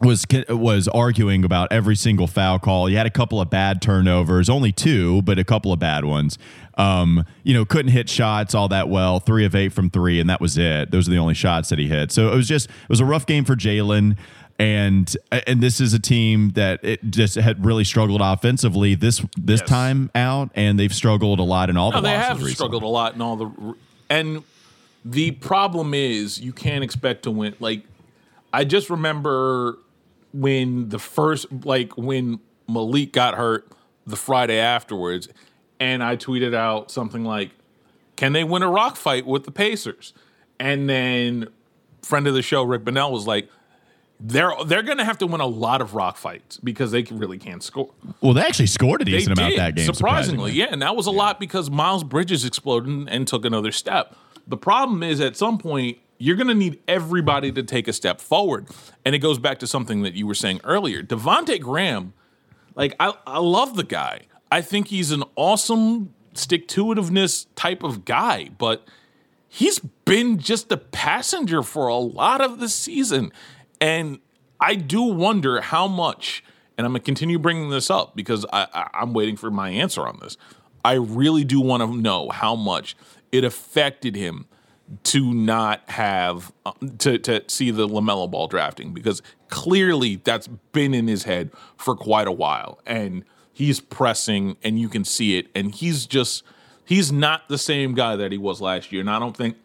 was 0.00 0.24
was 0.48 0.88
arguing 0.88 1.44
about 1.44 1.70
every 1.72 1.96
single 1.96 2.26
foul 2.26 2.58
call. 2.58 2.86
He 2.86 2.94
had 2.94 3.06
a 3.06 3.10
couple 3.10 3.40
of 3.40 3.50
bad 3.50 3.82
turnovers, 3.82 4.48
only 4.48 4.72
two, 4.72 5.22
but 5.22 5.38
a 5.38 5.44
couple 5.44 5.72
of 5.72 5.78
bad 5.78 6.04
ones. 6.04 6.38
Um, 6.78 7.24
you 7.42 7.52
know, 7.52 7.64
couldn't 7.66 7.92
hit 7.92 8.08
shots 8.08 8.54
all 8.54 8.68
that 8.68 8.88
well. 8.88 9.20
Three 9.20 9.44
of 9.44 9.54
eight 9.54 9.72
from 9.72 9.90
three, 9.90 10.18
and 10.18 10.30
that 10.30 10.40
was 10.40 10.56
it. 10.56 10.90
Those 10.90 11.06
are 11.06 11.10
the 11.10 11.18
only 11.18 11.34
shots 11.34 11.68
that 11.68 11.78
he 11.78 11.88
hit. 11.88 12.12
So 12.12 12.32
it 12.32 12.36
was 12.36 12.48
just 12.48 12.70
it 12.70 12.88
was 12.88 13.00
a 13.00 13.04
rough 13.04 13.26
game 13.26 13.44
for 13.44 13.56
Jalen. 13.56 14.16
And 14.60 15.16
and 15.32 15.62
this 15.62 15.80
is 15.80 15.94
a 15.94 15.98
team 15.98 16.50
that 16.50 16.80
it 16.84 17.10
just 17.10 17.34
had 17.36 17.64
really 17.64 17.84
struggled 17.84 18.20
offensively 18.20 18.94
this 18.94 19.24
this 19.38 19.60
Yes. 19.60 19.68
time 19.68 20.10
out, 20.14 20.50
and 20.54 20.78
they've 20.78 20.94
struggled 20.94 21.38
a 21.40 21.42
lot 21.42 21.70
in 21.70 21.76
all 21.78 21.90
No, 21.90 21.96
the 22.02 22.08
they 22.08 22.14
losses 22.14 22.28
have 22.28 22.36
recently. 22.36 22.54
struggled 22.54 22.82
a 22.82 22.86
lot 22.86 23.14
in 23.14 23.22
all 23.22 23.36
the, 23.36 23.74
and 24.10 24.42
the 25.02 25.30
problem 25.30 25.94
is 25.94 26.38
you 26.40 26.52
can't 26.52 26.84
expect 26.84 27.22
to 27.22 27.30
win. 27.30 27.54
Like 27.58 27.84
I 28.52 28.64
just 28.64 28.90
remember 28.90 29.78
when 30.34 30.90
the 30.90 30.98
first, 30.98 31.46
like 31.64 31.96
when 31.96 32.38
Malik 32.68 33.12
got 33.14 33.36
hurt 33.36 33.66
the 34.06 34.16
Friday 34.16 34.58
afterwards, 34.58 35.26
and 35.80 36.02
I 36.04 36.16
tweeted 36.18 36.54
out 36.54 36.90
something 36.90 37.24
like, 37.24 37.50
"Can 38.16 38.34
they 38.34 38.44
win 38.44 38.62
a 38.62 38.70
rock 38.70 38.96
fight 38.96 39.24
with 39.24 39.44
the 39.44 39.50
Pacers?" 39.52 40.12
And 40.58 40.86
then 40.86 41.48
friend 42.02 42.26
of 42.26 42.34
the 42.34 42.42
show 42.42 42.62
Rick 42.62 42.84
Bennell 42.84 43.10
was 43.10 43.26
like. 43.26 43.48
They're 44.22 44.52
they're 44.66 44.82
gonna 44.82 45.04
have 45.04 45.18
to 45.18 45.26
win 45.26 45.40
a 45.40 45.46
lot 45.46 45.80
of 45.80 45.94
rock 45.94 46.16
fights 46.18 46.58
because 46.58 46.90
they 46.92 47.02
really 47.04 47.38
can't 47.38 47.62
score. 47.62 47.90
Well, 48.20 48.34
they 48.34 48.42
actually 48.42 48.66
scored 48.66 49.00
a 49.00 49.04
They 49.04 49.12
decent 49.12 49.38
amount 49.38 49.52
did, 49.52 49.58
that 49.60 49.74
game. 49.76 49.86
surprisingly, 49.86 50.52
yeah, 50.52 50.66
and 50.70 50.82
that 50.82 50.94
was 50.94 51.06
a 51.06 51.10
lot 51.10 51.40
because 51.40 51.70
Miles 51.70 52.04
Bridges 52.04 52.44
exploded 52.44 53.08
and 53.10 53.26
took 53.26 53.44
another 53.44 53.72
step. 53.72 54.14
The 54.46 54.56
problem 54.58 55.02
is, 55.02 55.20
at 55.20 55.36
some 55.36 55.56
point, 55.58 55.98
you're 56.18 56.36
going 56.36 56.48
to 56.48 56.54
need 56.54 56.80
everybody 56.86 57.50
to 57.52 57.62
take 57.62 57.88
a 57.88 57.92
step 57.94 58.20
forward, 58.20 58.66
and 59.06 59.14
it 59.14 59.20
goes 59.20 59.38
back 59.38 59.58
to 59.60 59.66
something 59.66 60.02
that 60.02 60.12
you 60.14 60.26
were 60.26 60.34
saying 60.34 60.60
earlier. 60.64 61.02
Devonte 61.02 61.58
Graham, 61.60 62.12
like 62.74 62.94
I, 63.00 63.14
I 63.26 63.38
love 63.38 63.74
the 63.76 63.84
guy. 63.84 64.22
I 64.52 64.60
think 64.60 64.88
he's 64.88 65.12
an 65.12 65.24
awesome 65.36 66.12
stick 66.34 66.68
to 66.68 66.84
itiveness 66.86 67.46
type 67.54 67.82
of 67.82 68.04
guy, 68.04 68.50
but 68.58 68.86
he's 69.48 69.78
been 70.04 70.38
just 70.38 70.70
a 70.70 70.76
passenger 70.76 71.62
for 71.62 71.86
a 71.88 71.96
lot 71.96 72.40
of 72.42 72.58
the 72.58 72.68
season. 72.68 73.32
And 73.80 74.20
I 74.60 74.74
do 74.74 75.02
wonder 75.02 75.60
how 75.60 75.88
much, 75.88 76.44
and 76.76 76.86
I'm 76.86 76.92
going 76.92 77.00
to 77.00 77.04
continue 77.04 77.38
bringing 77.38 77.70
this 77.70 77.90
up 77.90 78.14
because 78.14 78.44
I, 78.52 78.66
I, 78.72 78.90
I'm 78.94 79.12
waiting 79.14 79.36
for 79.36 79.50
my 79.50 79.70
answer 79.70 80.06
on 80.06 80.18
this. 80.20 80.36
I 80.84 80.94
really 80.94 81.44
do 81.44 81.60
want 81.60 81.82
to 81.82 81.94
know 81.96 82.28
how 82.30 82.54
much 82.54 82.96
it 83.32 83.44
affected 83.44 84.16
him 84.16 84.46
to 85.04 85.32
not 85.32 85.88
have 85.88 86.52
uh, 86.66 86.72
to 86.98 87.18
to 87.18 87.44
see 87.46 87.70
the 87.70 87.86
LaMelo 87.86 88.28
Ball 88.28 88.48
drafting 88.48 88.92
because 88.92 89.22
clearly 89.48 90.16
that's 90.16 90.48
been 90.48 90.94
in 90.94 91.06
his 91.06 91.24
head 91.24 91.50
for 91.76 91.94
quite 91.94 92.26
a 92.26 92.32
while, 92.32 92.80
and 92.86 93.24
he's 93.52 93.78
pressing, 93.78 94.56
and 94.62 94.80
you 94.80 94.88
can 94.88 95.04
see 95.04 95.38
it, 95.38 95.46
and 95.54 95.74
he's 95.74 96.06
just 96.06 96.42
he's 96.84 97.12
not 97.12 97.48
the 97.48 97.58
same 97.58 97.94
guy 97.94 98.16
that 98.16 98.32
he 98.32 98.38
was 98.38 98.60
last 98.60 98.90
year, 98.90 99.00
and 99.00 99.10
I 99.10 99.18
don't 99.18 99.36
think 99.36 99.56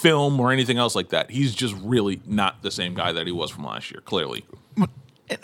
film 0.00 0.38
or 0.40 0.52
anything 0.52 0.78
else 0.78 0.94
like 0.94 1.10
that. 1.10 1.30
He's 1.30 1.54
just 1.54 1.74
really 1.76 2.20
not 2.26 2.62
the 2.62 2.70
same 2.70 2.94
guy 2.94 3.12
that 3.12 3.26
he 3.26 3.32
was 3.32 3.50
from 3.50 3.64
last 3.64 3.90
year. 3.90 4.00
Clearly, 4.00 4.44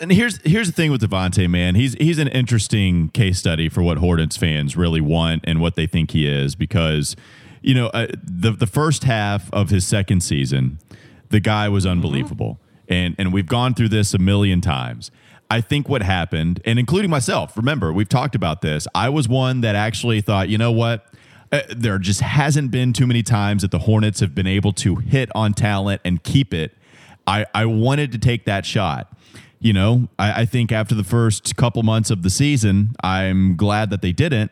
And 0.01 0.11
here's 0.11 0.41
here's 0.41 0.67
the 0.67 0.73
thing 0.73 0.91
with 0.91 1.01
Devonte, 1.01 1.47
man. 1.49 1.75
He's 1.75 1.93
he's 1.95 2.17
an 2.17 2.27
interesting 2.29 3.09
case 3.09 3.37
study 3.37 3.69
for 3.69 3.83
what 3.83 3.97
Hornets 3.99 4.35
fans 4.37 4.75
really 4.75 5.01
want 5.01 5.43
and 5.45 5.61
what 5.61 5.75
they 5.75 5.85
think 5.85 6.11
he 6.11 6.27
is 6.27 6.55
because 6.55 7.15
you 7.61 7.73
know 7.75 7.87
uh, 7.87 8.07
the 8.23 8.51
the 8.51 8.67
first 8.67 9.03
half 9.03 9.51
of 9.53 9.69
his 9.69 9.85
second 9.85 10.21
season, 10.21 10.79
the 11.29 11.39
guy 11.39 11.69
was 11.69 11.85
unbelievable, 11.85 12.59
and 12.87 13.15
and 13.19 13.31
we've 13.31 13.47
gone 13.47 13.75
through 13.75 13.89
this 13.89 14.13
a 14.15 14.19
million 14.19 14.59
times. 14.59 15.11
I 15.51 15.61
think 15.61 15.87
what 15.87 16.01
happened, 16.01 16.59
and 16.65 16.79
including 16.79 17.11
myself, 17.11 17.55
remember 17.55 17.93
we've 17.93 18.09
talked 18.09 18.33
about 18.33 18.61
this. 18.61 18.87
I 18.95 19.09
was 19.09 19.29
one 19.29 19.61
that 19.61 19.75
actually 19.75 20.21
thought, 20.21 20.49
you 20.49 20.57
know 20.57 20.71
what. 20.71 21.05
Uh, 21.51 21.61
there 21.69 21.97
just 21.99 22.21
hasn't 22.21 22.71
been 22.71 22.91
too 22.91 23.07
many 23.07 23.23
times 23.23 23.61
that 23.61 23.71
the 23.71 23.79
Hornets 23.79 24.19
have 24.19 24.33
been 24.33 24.47
able 24.47 24.73
to 24.73 24.95
hit 24.95 25.29
on 25.35 25.53
talent 25.53 26.01
and 26.03 26.23
keep 26.23 26.53
it. 26.53 26.75
I, 27.27 27.45
I 27.53 27.65
wanted 27.65 28.11
to 28.11 28.17
take 28.17 28.45
that 28.45 28.65
shot 28.65 29.15
you 29.65 29.73
know, 29.73 30.09
I, 30.19 30.41
I 30.41 30.45
think 30.45 30.71
after 30.71 30.93
the 30.93 31.03
first 31.03 31.55
couple 31.55 31.81
months 31.81 32.11
of 32.11 32.21
the 32.21 32.29
season, 32.29 32.95
I'm 33.03 33.55
glad 33.55 33.89
that 33.89 34.03
they 34.03 34.11
didn't. 34.11 34.51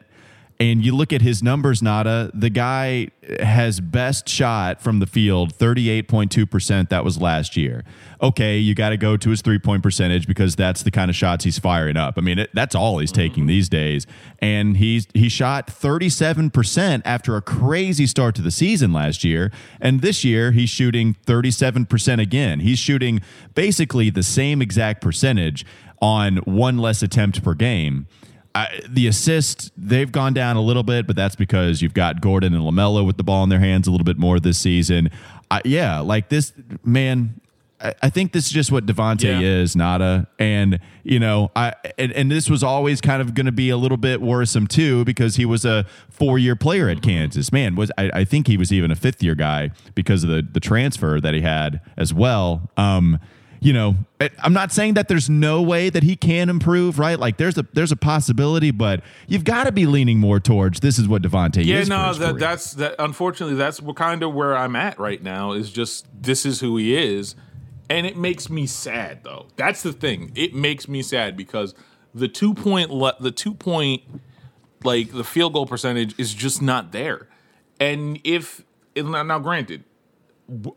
And 0.63 0.85
you 0.85 0.95
look 0.95 1.11
at 1.11 1.21
his 1.21 1.43
numbers, 1.43 1.81
Nada, 1.81 2.31
the 2.33 2.49
guy 2.49 3.09
has 3.41 3.81
best 3.81 4.29
shot 4.29 4.81
from 4.81 4.99
the 4.99 5.05
field, 5.05 5.53
38.2%. 5.57 6.87
That 6.87 7.03
was 7.03 7.19
last 7.19 7.57
year. 7.57 7.83
Okay, 8.21 8.59
you 8.59 8.73
got 8.73 8.91
to 8.91 8.97
go 8.97 9.17
to 9.17 9.29
his 9.29 9.41
three 9.41 9.59
point 9.59 9.83
percentage 9.83 10.25
because 10.25 10.55
that's 10.55 10.81
the 10.81 10.89
kind 10.89 11.09
of 11.09 11.17
shots 11.17 11.43
he's 11.43 11.59
firing 11.59 11.97
up. 11.97 12.13
I 12.17 12.21
mean, 12.21 12.39
it, 12.39 12.49
that's 12.53 12.75
all 12.75 12.99
he's 12.99 13.11
taking 13.11 13.43
mm-hmm. 13.43 13.47
these 13.49 13.67
days. 13.67 14.07
And 14.39 14.77
he's 14.77 15.05
he 15.13 15.27
shot 15.27 15.67
37% 15.67 17.01
after 17.03 17.35
a 17.35 17.41
crazy 17.41 18.07
start 18.07 18.33
to 18.35 18.41
the 18.41 18.49
season 18.49 18.93
last 18.93 19.25
year. 19.25 19.51
And 19.81 19.99
this 19.99 20.23
year, 20.23 20.53
he's 20.53 20.69
shooting 20.69 21.17
37% 21.25 22.21
again. 22.21 22.61
He's 22.61 22.79
shooting 22.79 23.19
basically 23.53 24.09
the 24.09 24.23
same 24.23 24.61
exact 24.61 25.01
percentage 25.01 25.65
on 26.01 26.37
one 26.37 26.77
less 26.77 27.03
attempt 27.03 27.43
per 27.43 27.53
game. 27.53 28.07
I, 28.55 28.81
the 28.87 29.07
assist 29.07 29.71
they've 29.75 30.11
gone 30.11 30.33
down 30.33 30.55
a 30.57 30.61
little 30.61 30.83
bit, 30.83 31.07
but 31.07 31.15
that's 31.15 31.35
because 31.35 31.81
you've 31.81 31.93
got 31.95 32.21
Gordon 32.21 32.53
and 32.53 32.63
Lamelo 32.63 33.05
with 33.05 33.17
the 33.17 33.23
ball 33.23 33.43
in 33.43 33.49
their 33.49 33.59
hands 33.59 33.87
a 33.87 33.91
little 33.91 34.05
bit 34.05 34.17
more 34.19 34.39
this 34.39 34.57
season. 34.59 35.09
I, 35.49 35.61
yeah, 35.65 35.99
like 35.99 36.29
this 36.29 36.53
man. 36.83 37.39
I, 37.81 37.93
I 38.03 38.09
think 38.11 38.31
this 38.31 38.45
is 38.45 38.51
just 38.51 38.71
what 38.71 38.85
Devonte 38.85 39.23
Yeah. 39.23 39.39
is, 39.41 39.75
Nada. 39.75 40.27
And 40.37 40.79
you 41.03 41.19
know, 41.19 41.51
I 41.55 41.73
and, 41.97 42.11
and 42.13 42.31
this 42.31 42.47
was 42.49 42.63
always 42.63 43.01
kind 43.01 43.21
of 43.21 43.33
going 43.33 43.47
to 43.47 43.51
be 43.51 43.69
a 43.69 43.77
little 43.77 43.97
bit 43.97 44.21
worrisome 44.21 44.67
too 44.67 45.03
because 45.03 45.35
he 45.35 45.45
was 45.45 45.65
a 45.65 45.85
four 46.09 46.37
year 46.37 46.55
player 46.55 46.89
at 46.89 47.01
Kansas. 47.01 47.51
Man, 47.51 47.75
was 47.75 47.91
I, 47.97 48.11
I 48.13 48.23
think 48.23 48.45
he 48.47 48.55
was 48.55 48.71
even 48.71 48.91
a 48.91 48.95
fifth 48.95 49.23
year 49.23 49.35
guy 49.35 49.71
because 49.95 50.23
of 50.23 50.29
the 50.29 50.41
the 50.49 50.59
transfer 50.59 51.19
that 51.19 51.33
he 51.33 51.41
had 51.41 51.81
as 51.97 52.13
well. 52.13 52.69
Um, 52.77 53.19
you 53.63 53.73
know, 53.73 53.95
I- 54.19 54.29
I'm 54.43 54.53
not 54.53 54.71
saying 54.71 54.95
that 54.95 55.07
there's 55.07 55.29
no 55.29 55.61
way 55.61 55.89
that 55.89 56.03
he 56.03 56.15
can 56.15 56.49
improve, 56.49 56.99
right? 56.99 57.17
Like 57.17 57.37
there's 57.37 57.57
a 57.57 57.65
there's 57.73 57.91
a 57.91 57.95
possibility, 57.95 58.71
but 58.71 59.01
you've 59.27 59.43
got 59.45 59.63
to 59.65 59.71
be 59.71 59.85
leaning 59.85 60.19
more 60.19 60.39
towards 60.39 60.79
this 60.81 60.99
is 60.99 61.07
what 61.07 61.21
Devonte 61.21 61.63
Yeah, 61.65 61.77
is. 61.79 61.89
no, 61.89 62.13
that 62.13 62.37
that's 62.39 62.73
that. 62.73 62.95
Unfortunately, 62.99 63.55
that's 63.55 63.79
kind 63.95 64.21
of 64.23 64.33
where 64.33 64.55
I'm 64.57 64.75
at 64.75 64.99
right 64.99 65.21
now. 65.23 65.53
Is 65.53 65.71
just 65.71 66.05
this 66.21 66.45
is 66.45 66.59
who 66.59 66.77
he 66.77 66.95
is, 66.95 67.35
and 67.89 68.05
it 68.05 68.17
makes 68.17 68.49
me 68.49 68.65
sad 68.67 69.23
though. 69.23 69.47
That's 69.55 69.81
the 69.81 69.93
thing. 69.93 70.31
It 70.35 70.53
makes 70.53 70.87
me 70.87 71.01
sad 71.01 71.37
because 71.37 71.73
the 72.13 72.27
two 72.27 72.53
point 72.53 72.89
le- 72.91 73.15
the 73.19 73.31
two 73.31 73.53
point 73.53 74.03
like 74.83 75.11
the 75.13 75.23
field 75.23 75.53
goal 75.53 75.65
percentage 75.65 76.13
is 76.19 76.33
just 76.33 76.61
not 76.61 76.91
there. 76.91 77.27
And 77.79 78.19
if 78.23 78.63
now 78.95 79.39
granted, 79.39 79.83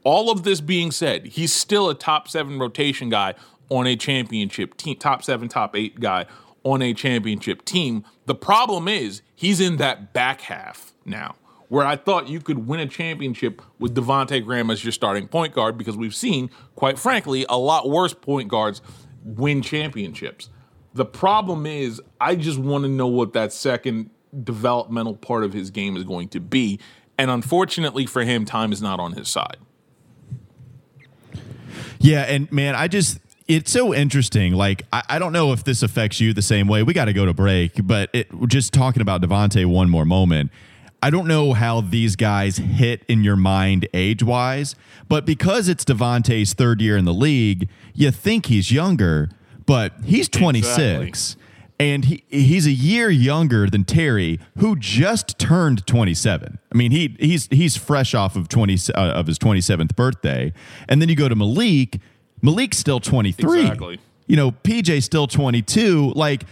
all 0.04 0.30
of 0.30 0.44
this 0.44 0.60
being 0.60 0.90
said, 0.90 1.26
he's 1.26 1.52
still 1.52 1.88
a 1.90 1.94
top 1.94 2.28
seven 2.28 2.58
rotation 2.58 3.08
guy 3.08 3.34
on 3.68 3.86
a 3.86 3.96
championship 3.96 4.76
team, 4.76 4.96
top 4.96 5.24
seven, 5.24 5.48
top 5.48 5.74
eight 5.74 5.98
guy 6.00 6.26
on 6.62 6.82
a 6.82 6.94
championship 6.94 7.64
team. 7.64 8.04
The 8.26 8.34
problem 8.34 8.88
is 8.88 9.22
he's 9.34 9.60
in 9.60 9.76
that 9.76 10.12
back 10.12 10.40
half 10.42 10.92
now, 11.04 11.36
where 11.68 11.86
I 11.86 11.96
thought 11.96 12.28
you 12.28 12.40
could 12.40 12.66
win 12.66 12.80
a 12.80 12.86
championship 12.86 13.62
with 13.78 13.94
Devonte 13.94 14.44
Graham 14.44 14.70
as 14.70 14.84
your 14.84 14.92
starting 14.92 15.28
point 15.28 15.52
guard 15.52 15.76
because 15.78 15.96
we've 15.96 16.14
seen, 16.14 16.50
quite 16.74 16.98
frankly, 16.98 17.46
a 17.48 17.58
lot 17.58 17.88
worse 17.88 18.14
point 18.14 18.48
guards 18.48 18.82
win 19.24 19.62
championships. 19.62 20.48
The 20.94 21.04
problem 21.04 21.66
is, 21.66 22.00
I 22.20 22.36
just 22.36 22.58
want 22.58 22.84
to 22.84 22.88
know 22.88 23.08
what 23.08 23.32
that 23.34 23.52
second 23.52 24.10
developmental 24.42 25.14
part 25.14 25.44
of 25.44 25.52
his 25.52 25.70
game 25.70 25.96
is 25.96 26.04
going 26.04 26.28
to 26.28 26.40
be. 26.40 26.80
And 27.18 27.30
unfortunately 27.30 28.06
for 28.06 28.24
him, 28.24 28.44
time 28.44 28.72
is 28.72 28.82
not 28.82 29.00
on 29.00 29.12
his 29.12 29.28
side. 29.28 29.56
Yeah, 31.98 32.22
and 32.22 32.50
man, 32.52 32.74
I 32.74 32.88
just 32.88 33.18
it's 33.48 33.70
so 33.70 33.94
interesting. 33.94 34.54
Like, 34.54 34.82
I, 34.92 35.02
I 35.08 35.18
don't 35.18 35.32
know 35.32 35.52
if 35.52 35.64
this 35.64 35.82
affects 35.82 36.20
you 36.20 36.32
the 36.32 36.42
same 36.42 36.68
way. 36.68 36.82
We 36.82 36.92
got 36.92 37.06
to 37.06 37.12
go 37.12 37.26
to 37.26 37.34
break, 37.34 37.86
but 37.86 38.10
it, 38.12 38.28
just 38.48 38.72
talking 38.72 39.02
about 39.02 39.22
Devonte 39.22 39.64
one 39.66 39.88
more 39.88 40.04
moment. 40.04 40.50
I 41.02 41.10
don't 41.10 41.28
know 41.28 41.52
how 41.52 41.82
these 41.82 42.16
guys 42.16 42.56
hit 42.56 43.04
in 43.06 43.22
your 43.22 43.36
mind 43.36 43.86
age 43.94 44.22
wise, 44.22 44.74
but 45.08 45.24
because 45.24 45.68
it's 45.68 45.84
Devonte's 45.84 46.54
third 46.54 46.80
year 46.80 46.96
in 46.96 47.04
the 47.04 47.14
league, 47.14 47.68
you 47.94 48.10
think 48.10 48.46
he's 48.46 48.72
younger, 48.72 49.30
but 49.66 49.92
he's 50.04 50.28
26. 50.28 51.36
And 51.78 52.06
he 52.06 52.24
he's 52.28 52.66
a 52.66 52.72
year 52.72 53.10
younger 53.10 53.68
than 53.68 53.84
Terry, 53.84 54.40
who 54.58 54.76
just 54.76 55.38
turned 55.38 55.86
27. 55.86 56.58
I 56.72 56.76
mean, 56.76 56.90
he 56.90 57.16
he's 57.18 57.48
he's 57.48 57.76
fresh 57.76 58.14
off 58.14 58.34
of 58.34 58.48
20 58.48 58.78
uh, 58.94 58.98
of 58.98 59.26
his 59.26 59.38
27th 59.38 59.94
birthday. 59.94 60.52
And 60.88 61.02
then 61.02 61.08
you 61.08 61.16
go 61.16 61.28
to 61.28 61.36
Malik. 61.36 62.00
Malik's 62.42 62.78
still 62.78 63.00
23. 63.00 63.60
Exactly. 63.60 64.00
You 64.26 64.36
know, 64.36 64.52
PJ's 64.52 65.04
still 65.04 65.26
22. 65.26 66.12
Like, 66.14 66.44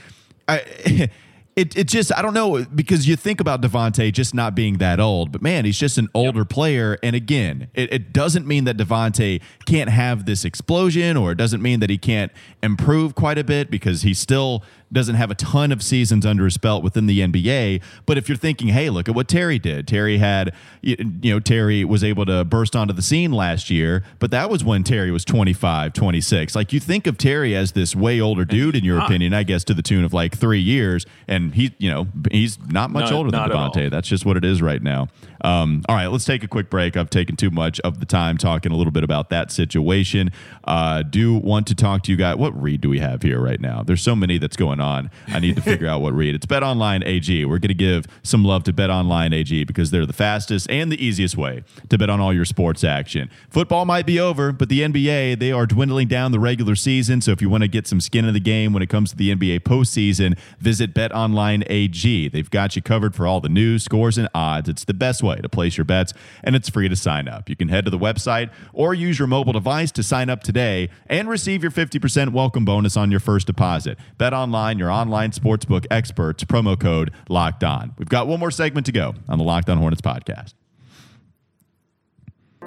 I. 0.48 1.10
It, 1.56 1.76
it 1.76 1.86
just 1.86 2.12
I 2.12 2.20
don't 2.20 2.34
know 2.34 2.64
because 2.64 3.06
you 3.06 3.14
think 3.14 3.40
about 3.40 3.62
Devonte 3.62 4.12
just 4.12 4.34
not 4.34 4.56
being 4.56 4.78
that 4.78 4.98
old, 4.98 5.30
but 5.30 5.40
man, 5.40 5.64
he's 5.64 5.78
just 5.78 5.98
an 5.98 6.08
older 6.12 6.44
player. 6.44 6.98
And 7.00 7.14
again, 7.14 7.68
it, 7.74 7.92
it 7.92 8.12
doesn't 8.12 8.44
mean 8.44 8.64
that 8.64 8.76
Devonte 8.76 9.40
can't 9.64 9.88
have 9.88 10.26
this 10.26 10.44
explosion, 10.44 11.16
or 11.16 11.30
it 11.30 11.36
doesn't 11.36 11.62
mean 11.62 11.78
that 11.78 11.90
he 11.90 11.98
can't 11.98 12.32
improve 12.60 13.14
quite 13.14 13.38
a 13.38 13.44
bit 13.44 13.70
because 13.70 14.02
he's 14.02 14.18
still 14.18 14.64
doesn't 14.94 15.16
have 15.16 15.30
a 15.30 15.34
ton 15.34 15.72
of 15.72 15.82
seasons 15.82 16.24
under 16.24 16.44
his 16.44 16.56
belt 16.56 16.82
within 16.82 17.06
the 17.06 17.20
NBA. 17.20 17.82
But 18.06 18.16
if 18.16 18.28
you're 18.28 18.38
thinking, 18.38 18.68
hey, 18.68 18.88
look 18.90 19.08
at 19.08 19.14
what 19.14 19.28
Terry 19.28 19.58
did. 19.58 19.86
Terry 19.86 20.18
had, 20.18 20.54
you 20.80 20.96
know, 21.22 21.40
Terry 21.40 21.84
was 21.84 22.02
able 22.02 22.24
to 22.26 22.44
burst 22.44 22.74
onto 22.74 22.94
the 22.94 23.02
scene 23.02 23.32
last 23.32 23.70
year, 23.70 24.02
but 24.18 24.30
that 24.30 24.48
was 24.48 24.64
when 24.64 24.84
Terry 24.84 25.10
was 25.10 25.24
25, 25.24 25.92
26. 25.92 26.54
Like 26.54 26.72
you 26.72 26.80
think 26.80 27.06
of 27.06 27.18
Terry 27.18 27.54
as 27.54 27.72
this 27.72 27.94
way 27.94 28.20
older 28.20 28.44
dude, 28.44 28.76
in 28.76 28.84
your 28.84 29.00
opinion, 29.00 29.34
I 29.34 29.42
guess, 29.42 29.64
to 29.64 29.74
the 29.74 29.82
tune 29.82 30.04
of 30.04 30.12
like 30.12 30.36
three 30.36 30.60
years. 30.60 31.04
And 31.28 31.54
he, 31.54 31.74
you 31.78 31.90
know, 31.90 32.06
he's 32.30 32.58
not 32.68 32.90
much 32.90 33.10
Not- 33.10 33.12
older 33.12 33.30
than 33.30 33.40
not 33.40 33.52
all. 33.52 33.70
Devontae. 33.70 33.90
That's 33.90 34.08
just 34.08 34.24
what 34.24 34.36
it 34.36 34.44
is 34.44 34.62
right 34.62 34.82
now. 34.82 35.08
Um, 35.40 35.82
all 35.90 35.96
right, 35.96 36.06
let's 36.06 36.24
take 36.24 36.42
a 36.42 36.48
quick 36.48 36.70
break. 36.70 36.96
I've 36.96 37.10
taken 37.10 37.36
too 37.36 37.50
much 37.50 37.78
of 37.80 38.00
the 38.00 38.06
time 38.06 38.38
talking 38.38 38.72
a 38.72 38.76
little 38.76 38.92
bit 38.92 39.04
about 39.04 39.28
that 39.28 39.52
situation. 39.52 40.30
Uh, 40.64 41.02
do 41.02 41.34
want 41.34 41.66
to 41.66 41.74
talk 41.74 42.02
to 42.04 42.10
you 42.10 42.16
guys. 42.16 42.36
What 42.36 42.60
read 42.60 42.80
do 42.80 42.88
we 42.88 43.00
have 43.00 43.20
here 43.22 43.38
right 43.40 43.60
now? 43.60 43.82
There's 43.82 44.00
so 44.00 44.16
many 44.16 44.38
that's 44.38 44.56
going 44.56 44.80
on. 44.80 44.83
I 44.84 45.38
need 45.40 45.56
to 45.56 45.62
figure 45.62 45.86
out 45.86 46.00
what 46.00 46.14
read. 46.14 46.34
It's 46.34 46.46
Bet 46.46 46.62
Online 46.62 47.02
AG. 47.02 47.44
We're 47.44 47.58
going 47.58 47.68
to 47.68 47.74
give 47.74 48.06
some 48.22 48.44
love 48.44 48.64
to 48.64 48.72
Bet 48.72 48.90
Online 48.90 49.32
AG 49.32 49.64
because 49.64 49.90
they're 49.90 50.06
the 50.06 50.12
fastest 50.12 50.70
and 50.70 50.90
the 50.92 51.04
easiest 51.04 51.36
way 51.36 51.64
to 51.88 51.98
bet 51.98 52.10
on 52.10 52.20
all 52.20 52.32
your 52.32 52.44
sports 52.44 52.84
action. 52.84 53.30
Football 53.50 53.84
might 53.84 54.06
be 54.06 54.20
over, 54.20 54.52
but 54.52 54.68
the 54.68 54.80
NBA 54.80 55.38
they 55.38 55.52
are 55.52 55.66
dwindling 55.66 56.08
down 56.08 56.32
the 56.32 56.38
regular 56.38 56.74
season. 56.74 57.20
So 57.20 57.30
if 57.30 57.40
you 57.40 57.48
want 57.48 57.62
to 57.62 57.68
get 57.68 57.86
some 57.86 58.00
skin 58.00 58.24
in 58.24 58.34
the 58.34 58.40
game 58.40 58.72
when 58.72 58.82
it 58.82 58.88
comes 58.88 59.10
to 59.10 59.16
the 59.16 59.34
NBA 59.34 59.60
postseason, 59.60 60.38
visit 60.58 60.94
Bet 60.94 61.12
Online 61.12 61.64
AG. 61.66 62.28
They've 62.28 62.50
got 62.50 62.76
you 62.76 62.82
covered 62.82 63.14
for 63.14 63.26
all 63.26 63.40
the 63.40 63.48
news, 63.48 63.84
scores, 63.84 64.18
and 64.18 64.28
odds. 64.34 64.68
It's 64.68 64.84
the 64.84 64.94
best 64.94 65.22
way 65.22 65.36
to 65.36 65.48
place 65.48 65.76
your 65.76 65.84
bets, 65.84 66.12
and 66.42 66.54
it's 66.54 66.68
free 66.68 66.88
to 66.88 66.96
sign 66.96 67.28
up. 67.28 67.48
You 67.48 67.56
can 67.56 67.68
head 67.68 67.84
to 67.84 67.90
the 67.90 67.98
website 67.98 68.50
or 68.72 68.94
use 68.94 69.18
your 69.18 69.28
mobile 69.28 69.52
device 69.52 69.92
to 69.92 70.02
sign 70.02 70.28
up 70.30 70.42
today 70.42 70.90
and 71.06 71.28
receive 71.28 71.62
your 71.62 71.72
50% 71.72 72.32
welcome 72.32 72.64
bonus 72.64 72.96
on 72.96 73.10
your 73.10 73.20
first 73.20 73.46
deposit. 73.46 73.98
Bet 74.18 74.32
Online, 74.32 74.73
your 74.78 74.90
online 74.90 75.30
sportsbook 75.30 75.86
experts, 75.90 76.44
promo 76.44 76.78
code 76.78 77.12
locked 77.28 77.64
on. 77.64 77.94
We've 77.98 78.08
got 78.08 78.26
one 78.26 78.40
more 78.40 78.50
segment 78.50 78.86
to 78.86 78.92
go 78.92 79.14
on 79.28 79.38
the 79.38 79.44
Locked 79.44 79.68
On 79.68 79.78
Hornets 79.78 80.02
podcast. 80.02 80.54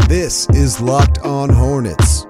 This 0.07 0.49
is 0.51 0.79
Locked 0.79 1.19
On 1.19 1.49
Hornets. 1.49 2.25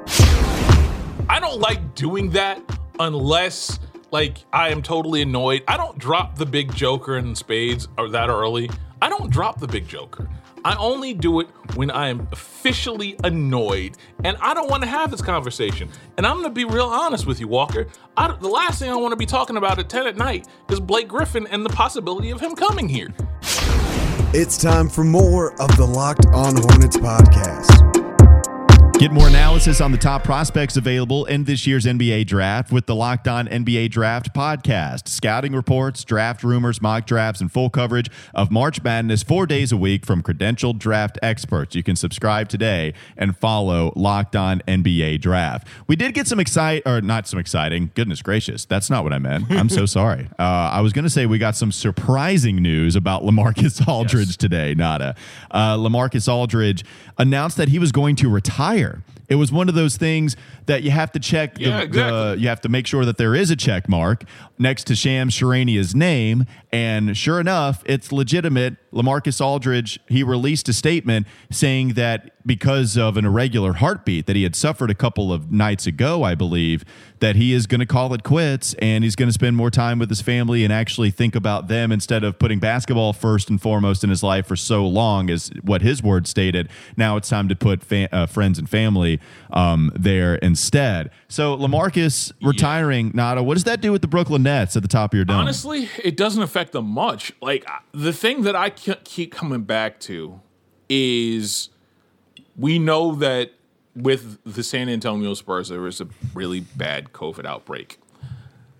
I 1.30 1.40
don't 1.40 1.60
like 1.60 1.96
doing 1.96 2.32
that 2.32 2.62
unless 3.00 3.80
like 4.12 4.38
I 4.52 4.70
am 4.70 4.82
totally 4.82 5.22
annoyed. 5.22 5.64
I 5.68 5.78
don't 5.78 5.98
drop 5.98 6.38
the 6.38 6.46
big 6.46 6.74
joker 6.74 7.18
in 7.18 7.36
spades 7.36 7.88
or 7.98 8.10
that 8.10 8.30
early. 8.30 8.70
I 9.02 9.10
don't 9.10 9.30
drop 9.30 9.60
the 9.60 9.68
big 9.68 9.88
joker. 9.88 10.28
I 10.68 10.76
only 10.80 11.14
do 11.14 11.40
it 11.40 11.48
when 11.76 11.90
I 11.90 12.10
am 12.10 12.28
officially 12.34 13.16
annoyed 13.24 13.96
and 14.26 14.36
I 14.42 14.54
don't 14.54 14.70
want 14.70 14.84
to 14.84 14.90
have 14.90 15.12
this 15.12 15.22
conversation. 15.22 15.88
And 16.18 16.28
I'm 16.28 16.34
going 16.42 16.50
to 16.50 16.54
be 16.54 16.66
real 16.66 16.88
honest 16.88 17.26
with 17.26 17.40
you, 17.40 17.48
Walker. 17.48 17.88
I, 18.18 18.36
the 18.36 18.50
last 18.50 18.80
thing 18.80 18.92
I 18.92 18.96
want 18.98 19.14
to 19.14 19.16
be 19.16 19.26
talking 19.26 19.56
about 19.56 19.80
at 19.80 19.88
10 19.88 20.08
at 20.08 20.18
night 20.18 20.46
is 20.70 20.82
Blake 20.82 21.08
Griffin 21.08 21.48
and 21.48 21.66
the 21.66 21.70
possibility 21.70 22.32
of 22.32 22.42
him 22.42 22.54
coming 22.54 22.90
here. 22.90 23.14
It's 24.34 24.58
time 24.58 24.90
for 24.90 25.06
more 25.06 25.54
of 25.62 25.74
the 25.78 25.86
Locked 25.86 26.26
On 26.34 26.58
Hornets 26.58 26.98
podcast. 26.98 28.07
Get 29.00 29.12
more 29.12 29.28
analysis 29.28 29.80
on 29.80 29.92
the 29.92 29.98
top 30.00 30.24
prospects 30.24 30.76
available 30.76 31.26
in 31.26 31.44
this 31.44 31.68
year's 31.68 31.86
NBA 31.86 32.26
draft 32.26 32.72
with 32.72 32.88
the 32.88 32.96
Locked 32.96 33.28
On 33.28 33.48
NBA 33.48 33.92
Draft 33.92 34.34
podcast. 34.34 35.08
Scouting 35.08 35.54
reports, 35.54 36.04
draft 36.04 36.44
rumors, 36.44 36.82
mock 36.82 37.06
drafts, 37.06 37.40
and 37.40 37.52
full 37.52 37.70
coverage 37.70 38.10
of 38.34 38.50
March 38.50 38.82
Madness 38.82 39.22
four 39.22 39.46
days 39.46 39.72
a 39.72 39.78
week 39.78 40.04
from 40.04 40.24
credentialed 40.24 40.80
draft 40.80 41.20
experts. 41.22 41.76
You 41.76 41.84
can 41.84 41.96
subscribe 41.96 42.50
today 42.50 42.96
and 43.16 43.38
follow 43.38 43.94
Locked 43.96 44.36
On 44.36 44.62
NBA 44.68 45.22
Draft. 45.22 45.68
We 45.86 45.96
did 45.96 46.16
get 46.16 46.26
some 46.26 46.40
excite 46.40 46.82
or 46.88 47.00
not 47.00 47.28
some 47.28 47.40
exciting. 47.40 47.92
Goodness 47.94 48.24
gracious, 48.24 48.66
that's 48.66 48.90
not 48.90 49.04
what 49.04 49.14
I 49.14 49.20
meant. 49.20 49.46
I'm 49.52 49.70
so 49.70 49.86
sorry. 49.98 50.28
Uh, 50.40 50.42
I 50.42 50.82
was 50.82 50.92
going 50.92 51.04
to 51.04 51.12
say 51.12 51.28
we 51.28 51.38
got 51.38 51.56
some 51.56 51.72
surprising 51.72 52.56
news 52.64 52.96
about 52.96 53.22
Lamarcus 53.22 53.88
Aldridge 53.88 54.38
today. 54.38 54.74
Nada. 54.74 55.16
Uh, 55.52 55.78
Lamarcus 55.78 56.28
Aldridge 56.28 56.84
announced 57.20 57.58
that 57.58 57.70
he 57.70 57.78
was 57.78 57.92
going 57.92 58.16
to 58.16 58.28
retire 58.28 58.87
year. 58.88 59.17
It 59.30 59.36
was 59.36 59.52
one 59.52 59.68
of 59.70 59.76
those 59.76 59.98
things 59.98 60.36
that 60.68 60.84
you 60.84 60.92
have 60.92 61.12
to 61.12 61.20
check. 61.20 61.56
The, 61.56 61.62
Yeah, 61.64 61.82
exactly. 61.82 62.20
the- 62.36 62.36
you 62.42 62.48
have 62.48 62.62
to 62.62 62.70
make 62.70 62.88
sure 62.88 63.04
that 63.06 63.18
there 63.18 63.36
is 63.36 63.52
a 63.52 63.56
check 63.56 63.90
mark 63.90 64.24
next 64.58 64.86
to 64.88 64.96
Shams 64.96 65.36
Charania's 65.36 65.94
name. 65.94 66.46
And 66.72 67.16
sure 67.16 67.40
enough, 67.40 67.84
it's 67.86 68.12
legitimate. 68.12 68.76
Lamarcus 68.94 69.40
Aldridge, 69.40 70.00
he 70.08 70.24
released 70.24 70.68
a 70.70 70.74
statement 70.74 71.28
saying 71.52 71.90
that 71.94 72.32
because 72.46 72.98
of 72.98 73.18
an 73.18 73.26
irregular 73.26 73.74
heartbeat 73.74 74.26
that 74.26 74.36
he 74.36 74.44
had 74.44 74.56
suffered 74.56 74.90
a 74.90 74.96
couple 74.96 75.32
of 75.34 75.52
nights 75.52 75.86
ago, 75.86 76.24
I 76.24 76.34
believe, 76.34 76.84
that 77.20 77.36
he 77.36 77.52
is 77.54 77.68
going 77.68 77.80
to 77.80 77.86
call 77.86 78.14
it 78.14 78.24
quits 78.24 78.74
and 78.80 79.04
he's 79.04 79.16
going 79.16 79.28
to 79.28 79.34
spend 79.34 79.56
more 79.58 79.70
time 79.70 80.00
with 80.00 80.10
his 80.10 80.22
family 80.22 80.64
and 80.64 80.72
actually 80.72 81.12
think 81.12 81.36
about 81.36 81.68
them 81.68 81.92
instead 81.92 82.24
of 82.24 82.40
putting 82.40 82.60
basketball 82.60 83.12
first 83.14 83.50
and 83.50 83.62
foremost 83.62 84.04
in 84.04 84.10
his 84.10 84.24
life 84.24 84.48
for 84.48 84.56
so 84.56 84.86
long, 84.88 85.30
is 85.30 85.52
what 85.62 85.82
his 85.82 86.02
words 86.02 86.30
stated. 86.30 86.70
Now 86.96 87.18
it's 87.18 87.28
time 87.30 87.50
to 87.50 87.56
put 87.56 87.84
fa- 87.84 88.10
uh, 88.16 88.26
friends 88.28 88.58
and 88.58 88.70
family 88.70 89.17
um, 89.52 89.92
there 89.96 90.36
instead. 90.36 91.12
So 91.28 91.58
Lamarcus 91.58 92.32
retiring, 92.42 93.12
Nada, 93.14 93.44
what 93.44 93.56
does 93.56 93.64
that 93.66 93.82
do 93.82 93.92
with 93.92 94.02
the 94.02 94.08
Brooklyn 94.08 94.44
Nets 94.44 94.76
at 94.76 94.82
the 94.82 94.88
top 94.88 95.14
of 95.14 95.18
your 95.18 95.26
dome? 95.26 95.38
Honestly, 95.38 95.90
it 96.04 96.18
doesn't 96.18 96.42
affect 96.42 96.72
them 96.72 96.86
much. 96.86 97.34
Like 97.42 97.66
the 97.92 98.14
thing 98.14 98.44
that 98.44 98.56
I 98.56 98.70
keep 98.70 99.32
coming 99.32 99.64
back 99.64 100.00
to 100.02 100.42
is 100.90 101.70
we 102.56 102.80
know 102.80 103.16
that 103.16 103.52
with 103.96 104.38
the 104.44 104.64
San 104.64 104.90
Antonio 104.90 105.34
Spurs, 105.34 105.70
there 105.70 105.82
was 105.82 106.00
a 106.00 106.08
really 106.34 106.60
bad 106.60 107.14
COVID 107.14 107.46
outbreak. 107.46 108.00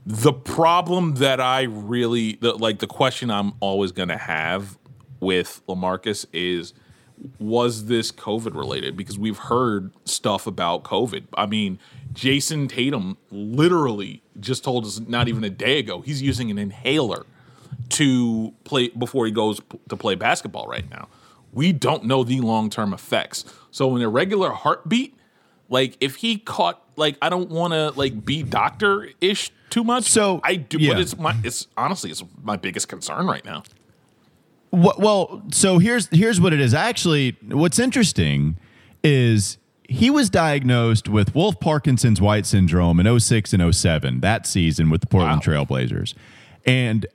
The 0.06 0.32
problem 0.32 1.16
that 1.16 1.42
I 1.42 1.64
really 1.64 2.38
the, 2.40 2.54
like 2.54 2.80
the 2.80 2.88
question 2.88 3.30
I'm 3.30 3.54
always 3.60 3.92
going 3.92 4.10
to 4.10 4.18
have 4.18 4.78
with 5.20 5.62
Lamarcus 5.68 6.26
is 6.32 6.74
was 7.40 7.86
this 7.86 8.12
COVID 8.12 8.56
related? 8.56 8.96
Because 8.96 9.18
we've 9.18 9.38
heard 9.38 9.92
stuff 10.06 10.48
about 10.48 10.84
COVID. 10.84 11.26
I 11.36 11.46
mean, 11.46 11.80
Jayson 12.14 12.68
Tatum 12.68 13.18
literally 13.32 14.22
just 14.40 14.64
told 14.64 14.86
us 14.86 15.00
not 15.00 15.28
even 15.28 15.44
a 15.44 15.50
day 15.50 15.80
ago 15.80 16.02
he's 16.02 16.22
using 16.22 16.52
an 16.52 16.58
inhaler 16.58 17.26
to 17.90 18.54
play 18.64 18.90
before 18.90 19.26
he 19.26 19.32
goes 19.32 19.60
p- 19.60 19.80
to 19.90 19.96
play 19.96 20.16
basketball 20.16 20.68
right 20.68 20.90
now. 20.90 21.08
We 21.54 21.74
don't 21.74 22.06
know 22.06 22.24
the 22.24 22.42
long 22.42 22.70
term 22.70 22.94
effects. 22.94 23.46
So, 23.72 23.96
in 23.96 24.02
a 24.02 24.10
regular 24.10 24.52
heartbeat, 24.52 25.16
like 25.70 25.98
if 26.00 26.18
he 26.18 26.38
caught, 26.38 26.82
like 26.96 27.18
I 27.22 27.30
don't 27.30 27.50
want 27.50 27.74
to 27.74 27.92
like 27.92 28.26
be 28.26 28.44
doctor 28.44 29.10
ish 29.22 29.52
too 29.70 29.84
much. 29.84 30.06
So, 30.06 30.40
I 30.44 30.56
do, 30.56 30.78
yeah. 30.78 30.94
but 30.94 31.02
it's 31.02 31.18
my, 31.18 31.36
it's 31.44 31.68
honestly, 31.78 32.12
it's 32.12 32.24
my 32.42 32.58
biggest 32.58 32.88
concern 32.88 33.28
right 33.28 33.44
now. 33.44 33.64
Well, 34.72 35.44
so 35.52 35.80
here's 35.80 36.08
here's 36.08 36.42
what 36.42 36.54
it 36.54 36.60
is. 36.60 36.74
Actually, 36.74 37.38
what's 37.48 37.80
interesting 37.80 38.58
is 39.04 39.58
he 39.88 40.10
was 40.10 40.30
diagnosed 40.30 41.08
with 41.08 41.34
Wolff 41.34 41.60
Parkinson's 41.60 42.20
White 42.20 42.46
syndrome 42.46 43.00
in 43.00 43.20
06 43.20 43.54
and 43.54 43.74
07 43.76 44.20
that 44.20 44.46
season 44.46 44.90
with 44.90 45.02
the 45.02 45.08
Portland 45.08 45.42
Wow. 45.48 45.64
Trailblazers. 45.66 46.14
And 46.66 47.06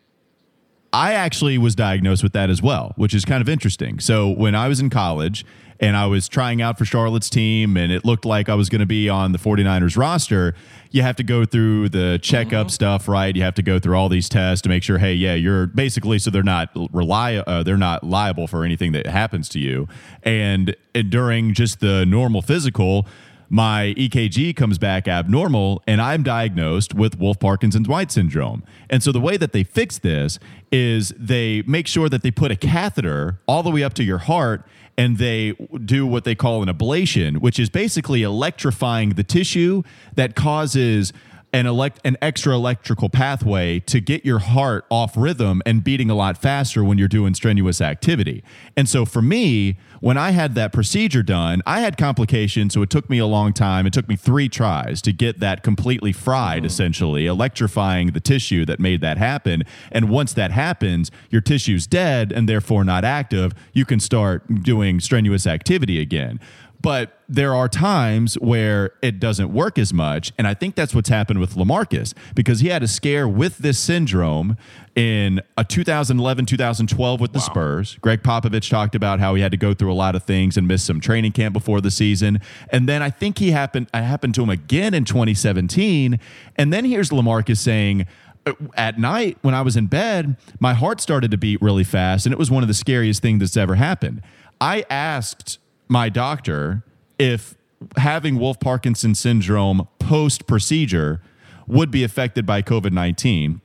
I 0.93 1.15
actually 1.15 1.57
was 1.57 1.75
diagnosed 1.75 2.23
with 2.23 2.35
that 2.35 2.51
as 2.51 2.61
well, 2.61 2.93
which 2.97 3.15
is 3.15 3.25
kind 3.25 3.41
of 3.41 3.49
interesting. 3.49 3.99
So 3.99 4.29
when 4.29 4.55
I 4.55 4.69
was 4.69 4.79
in 4.79 4.91
college 4.91 5.45
and 5.81 5.97
I 5.97 6.07
was 6.07 6.29
trying 6.29 6.61
out 6.61 6.77
for 6.77 6.85
Charlotte's 6.85 7.31
team 7.31 7.79
and 7.79 7.91
it 7.91 8.05
looked 8.05 8.27
like 8.27 8.51
I 8.51 8.55
was 8.55 8.69
going 8.69 8.81
to 8.81 8.87
be 8.87 9.09
on 9.09 9.33
the 9.33 9.39
49ers 9.39 9.97
roster, 9.97 10.55
you 10.91 11.01
have 11.01 11.17
to 11.17 11.23
go 11.23 11.47
through 11.47 11.89
the 11.89 12.19
checkup 12.23 12.71
stuff, 12.71 13.09
right? 13.09 13.35
You 13.35 13.43
have 13.43 13.55
to 13.55 13.63
go 13.63 13.79
through 13.79 13.97
all 13.97 14.11
these 14.11 14.29
tests 14.29 14.61
to 14.63 14.69
make 14.69 14.83
sure, 14.83 14.99
hey, 14.99 15.15
yeah, 15.15 15.35
you're 15.35 15.67
basically 15.67 16.19
so 16.19 16.31
they're 16.31 16.43
not 16.43 16.69
rely 16.93 17.37
uh, 17.37 17.63
they're 17.63 17.79
not 17.79 18.05
liable 18.05 18.47
for 18.47 18.63
anything 18.63 18.93
that 18.93 19.07
happens 19.07 19.49
to 19.51 19.59
you. 19.59 19.89
And, 20.23 20.77
and 20.95 21.11
during 21.11 21.55
just 21.55 21.81
the 21.81 22.05
normal 22.05 22.43
physical, 22.43 23.07
my 23.53 23.93
EKG 23.99 24.57
comes 24.57 24.79
back 24.79 25.07
abnormal 25.07 25.83
and 25.87 26.01
I'm 26.01 26.23
diagnosed 26.23 26.95
with 26.95 27.19
Wolff 27.19 27.39
Parkinson's 27.39 27.87
White 27.87 28.11
syndrome. 28.11 28.65
And 28.89 29.03
so 29.03 29.13
the 29.13 29.21
way 29.21 29.37
that 29.37 29.53
they 29.53 29.63
fix 29.63 29.99
this 29.99 30.39
is 30.73 31.13
they 31.19 31.61
make 31.67 31.87
sure 31.87 32.09
that 32.09 32.23
they 32.23 32.31
put 32.31 32.51
a 32.51 32.57
catheter 32.57 33.41
all 33.47 33.63
the 33.63 33.71
way 33.71 33.85
up 33.85 33.93
to 33.95 34.05
your 34.05 34.17
heart 34.17 34.67
and 34.97 35.19
they 35.19 35.53
do 35.85 36.07
what 36.07 36.25
they 36.25 36.35
call 36.35 36.63
an 36.63 36.71
ablation, 36.71 37.43
which 37.43 37.59
is 37.59 37.69
basically 37.69 38.23
electrifying 38.23 39.11
the 39.11 39.23
tissue 39.23 39.83
that 40.15 40.35
causes 40.35 41.13
an 41.53 41.67
elect 41.67 42.01
an 42.05 42.17
extra 42.23 42.55
electrical 42.55 43.09
pathway 43.09 43.79
to 43.81 44.01
get 44.01 44.25
your 44.25 44.39
heart 44.39 44.87
off 44.91 45.17
rhythm 45.17 45.61
and 45.67 45.85
beating 45.85 46.09
a 46.09 46.15
lot 46.15 46.39
faster 46.39 46.83
when 46.83 46.97
you're 46.99 47.09
doing 47.09 47.35
strenuous 47.35 47.81
activity. 47.81 48.43
And 48.77 48.89
so 48.89 49.05
for 49.05 49.21
me, 49.21 49.77
when 50.01 50.17
I 50.17 50.31
had 50.31 50.55
that 50.55 50.73
procedure 50.73 51.23
done, 51.23 51.63
I 51.67 51.81
had 51.81 51.97
complications, 51.97 52.75
so 52.75 52.83
it 52.83 52.91
took 52.91 53.09
me 53.11 53.19
a 53.19 53.27
long 53.27 53.53
time. 53.53 53.87
It 53.87 53.93
took 53.93 54.09
me 54.09 54.17
3 54.17 54.49
tries 54.49 55.03
to 55.03 55.13
get 55.13 55.41
that 55.41 55.63
completely 55.63 56.13
fried 56.13 56.61
hmm. 56.61 56.67
essentially, 56.67 57.27
electrifying 57.27 58.13
the 58.13 58.21
tissue 58.21 58.65
that 58.65 58.81
made 58.81 59.01
that 59.03 59.19
happen. 59.19 59.63
And 59.91 60.09
once 60.09 60.33
that 60.33 60.51
happens, 60.51 61.11
your 61.31 61.41
tissue's 61.41 61.87
dead 61.87 62.33
and 62.33 62.49
therefore 62.49 62.85
not 62.85 63.05
active, 63.05 63.53
you 63.73 63.85
can 63.85 64.01
start 64.01 64.63
doing 64.63 65.01
strenuous 65.01 65.47
activity 65.47 66.01
again. 66.01 66.41
But 66.83 67.21
there 67.29 67.55
are 67.55 67.69
times 67.69 68.35
where 68.35 68.93
it 69.01 69.21
doesn't 69.21 69.53
work 69.53 69.79
as 69.79 69.95
much. 69.95 70.33
And 70.37 70.47
I 70.47 70.55
think 70.55 70.75
that's 70.75 70.95
what's 70.95 71.09
happened 71.09 71.39
with 71.39 71.55
Lamarcus 71.55 72.13
because 72.35 72.61
he 72.61 72.69
had 72.69 72.83
a 72.83 72.89
scare 72.89 73.29
with 73.29 73.59
this 73.59 73.79
syndrome 73.79 74.57
in 74.95 75.41
a 75.57 75.65
2011 75.65 76.45
2012 76.45 77.21
with 77.21 77.33
the 77.33 77.39
Spurs. 77.39 77.97
Gregg 78.01 78.23
Popovich 78.23 78.69
talked 78.69 78.95
about 78.95 79.21
how 79.21 79.35
he 79.35 79.43
had 79.43 79.53
to 79.53 79.57
go 79.57 79.73
through 79.73 79.93
a 79.93 79.95
lot 79.95 80.15
of 80.17 80.25
things 80.25 80.57
and 80.57 80.67
miss 80.69 80.83
some 80.83 81.01
training 81.01 81.33
camp 81.33 81.53
before 81.53 81.81
the 81.81 81.91
season. 81.91 82.41
And 82.71 82.89
then 82.89 83.01
I 83.01 83.11
think 83.11 83.39
he 83.39 83.53
happened, 83.53 83.89
I 83.95 84.01
happened 84.01 84.35
to 84.35 84.43
him 84.43 84.51
again 84.51 84.93
in 84.93 85.05
2017. 85.05 86.19
And 86.57 86.73
then 86.73 86.85
here's 86.85 87.11
Lamarcus 87.11 87.59
saying, 87.59 88.07
uh, 88.45 88.55
at 88.75 88.99
night 88.99 89.39
when 89.43 89.55
I 89.55 89.63
was 89.63 89.77
in 89.77 89.87
bed, 89.87 90.37
my 90.59 90.75
heart 90.75 91.01
started 91.01 91.31
to 91.31 91.37
beat 91.37 91.63
really 91.63 91.85
fast, 91.85 92.27
and 92.27 92.33
it 92.33 92.39
was 92.39 92.51
one 92.51 92.65
of 92.65 92.69
the 92.69 92.75
scariest 92.75 93.23
things 93.23 93.39
that's 93.39 93.57
ever 93.57 93.77
happened. 93.77 94.21
I 94.61 94.85
asked 94.91 95.59
my 95.93 96.09
doctor 96.09 96.83
if 97.19 97.55
having 97.99 98.39
Wolff 98.39 98.59
Parkinson 98.59 99.15
syndrome 99.15 99.87
post 99.99 100.47
procedure 100.47 101.21
would 101.67 101.91
be 101.91 102.03
affected 102.03 102.47
by 102.47 102.63
COVID 102.63 102.93
19. 102.93 103.61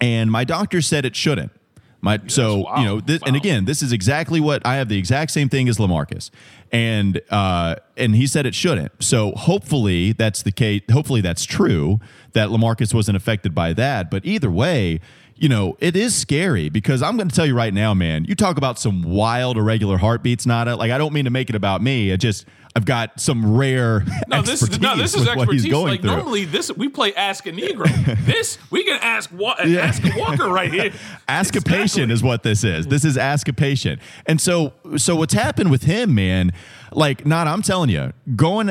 And 0.00 0.30
my 0.30 0.44
doctor 0.44 0.80
said 0.80 1.04
it 1.04 1.14
shouldn't. 1.14 1.52
My, 2.00 2.20
so 2.28 2.58
wow. 2.58 2.76
you 2.78 2.84
know, 2.84 3.00
this, 3.00 3.20
and 3.26 3.36
again, 3.36 3.64
this 3.64 3.82
is 3.82 3.92
exactly 3.92 4.40
what 4.40 4.64
I 4.64 4.76
have 4.76 4.88
the 4.88 4.96
exact 4.96 5.32
same 5.32 5.48
thing 5.48 5.68
as 5.68 5.78
Lamarcus, 5.78 6.30
and 6.70 7.20
uh, 7.28 7.74
and 7.98 8.14
he 8.14 8.26
said 8.26 8.46
it 8.46 8.54
shouldn't. 8.54 8.92
So 9.02 9.32
hopefully 9.32 10.12
that's 10.12 10.42
the 10.42 10.52
case. 10.52 10.82
Hopefully 10.90 11.20
that's 11.20 11.44
true 11.44 12.00
that 12.32 12.48
Lamarcus 12.48 12.94
wasn't 12.94 13.16
affected 13.16 13.54
by 13.54 13.72
that. 13.74 14.10
But 14.10 14.24
either 14.24 14.50
way, 14.50 15.00
you 15.36 15.48
know, 15.48 15.76
it 15.80 15.94
is 15.96 16.14
scary 16.16 16.68
because 16.68 17.02
I'm 17.02 17.16
going 17.16 17.28
to 17.28 17.34
tell 17.34 17.46
you 17.46 17.54
right 17.54 17.72
now, 17.74 17.94
man. 17.94 18.24
You 18.24 18.34
talk 18.34 18.56
about 18.56 18.78
some 18.78 19.02
wild 19.02 19.56
irregular 19.56 19.96
heartbeats, 19.98 20.46
Nada. 20.46 20.76
Like 20.76 20.90
I 20.90 20.98
don't 20.98 21.12
mean 21.12 21.24
to 21.26 21.30
make 21.30 21.48
it 21.48 21.54
about 21.56 21.80
me. 21.82 22.10
It 22.10 22.18
just 22.18 22.44
I've 22.76 22.84
got 22.84 23.18
some 23.20 23.56
rare 23.56 24.04
No, 24.28 24.42
this 24.42 24.62
expertise 24.62 24.80
no, 24.80 24.96
this 24.96 25.14
is 25.14 25.26
with 25.26 25.36
what 25.36 25.48
he's 25.48 25.64
expertise. 25.64 25.72
going 25.72 25.86
Like 25.92 26.00
through. 26.02 26.10
normally, 26.10 26.44
this 26.44 26.70
we 26.76 26.88
play 26.88 27.14
Ask 27.14 27.46
a 27.46 27.52
Negro. 27.52 27.86
this 28.26 28.58
we 28.70 28.82
can 28.84 28.98
ask 29.00 29.30
Wa- 29.32 29.56
ask 29.58 30.04
a 30.04 30.10
Walker 30.18 30.48
right 30.48 30.72
here. 30.72 30.92
Ask 31.28 31.54
a 31.56 31.60
patient 31.60 32.10
is 32.10 32.22
what 32.22 32.42
this 32.42 32.64
is. 32.64 32.86
This 32.86 33.04
is 33.04 33.16
ask 33.18 33.48
a 33.48 33.52
patient. 33.52 34.00
And 34.26 34.40
so 34.40 34.72
so 34.96 35.14
what's 35.16 35.34
happened 35.34 35.70
with 35.70 35.84
him, 35.84 36.14
man, 36.14 36.52
like 36.92 37.26
not 37.26 37.46
I'm 37.46 37.62
telling 37.62 37.90
you, 37.90 38.12
growing 38.36 38.68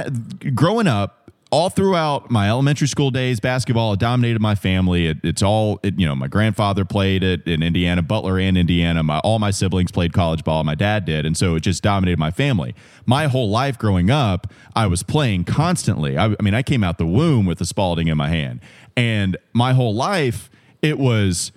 growing 0.54 0.88
up 0.88 1.18
all 1.52 1.70
throughout 1.70 2.30
my 2.30 2.50
elementary 2.50 2.88
school 2.88 3.10
days, 3.10 3.40
basketball 3.40 3.96
dominated 3.96 4.42
my 4.42 4.56
family. 4.56 5.08
It, 5.08 5.18
it's 5.24 5.42
all, 5.42 5.80
it, 5.82 5.98
you 5.98 6.06
know, 6.06 6.16
my 6.16 6.28
grandfather 6.28 6.84
played 6.84 7.24
it 7.24 7.48
in 7.48 7.64
Indiana, 7.64 8.02
Butler 8.02 8.38
and 8.40 8.58
Indiana. 8.58 9.02
My, 9.04 9.20
all 9.20 9.40
my 9.40 9.52
siblings 9.52 9.92
played 9.92 10.14
college 10.14 10.44
ball. 10.44 10.64
My 10.64 10.76
dad 10.76 11.06
did. 11.06 11.26
And 11.26 11.38
so 11.38 11.56
it 11.56 11.62
just 11.62 11.84
dominated 11.84 12.20
my 12.20 12.32
family. 12.32 12.76
My 13.06 13.28
whole 13.28 13.50
life 13.50 13.78
growing 13.78 14.12
up, 14.12 14.52
I 14.76 14.88
was 14.88 15.04
playing 15.04 15.46
constantly. 15.46 16.18
I, 16.18 16.26
I 16.26 16.44
mean, 16.44 16.54
I 16.54 16.64
came 16.64 16.84
out 16.84 16.98
the 16.98 17.06
womb 17.06 17.46
with 17.46 17.62
a 17.62 17.66
Spalding 17.66 18.08
in 18.10 18.18
my 18.18 18.30
hand. 18.30 18.60
And 18.98 19.38
my 19.54 19.74
whole 19.74 19.96
life, 19.96 20.50
it 20.82 21.00
was 21.00 21.52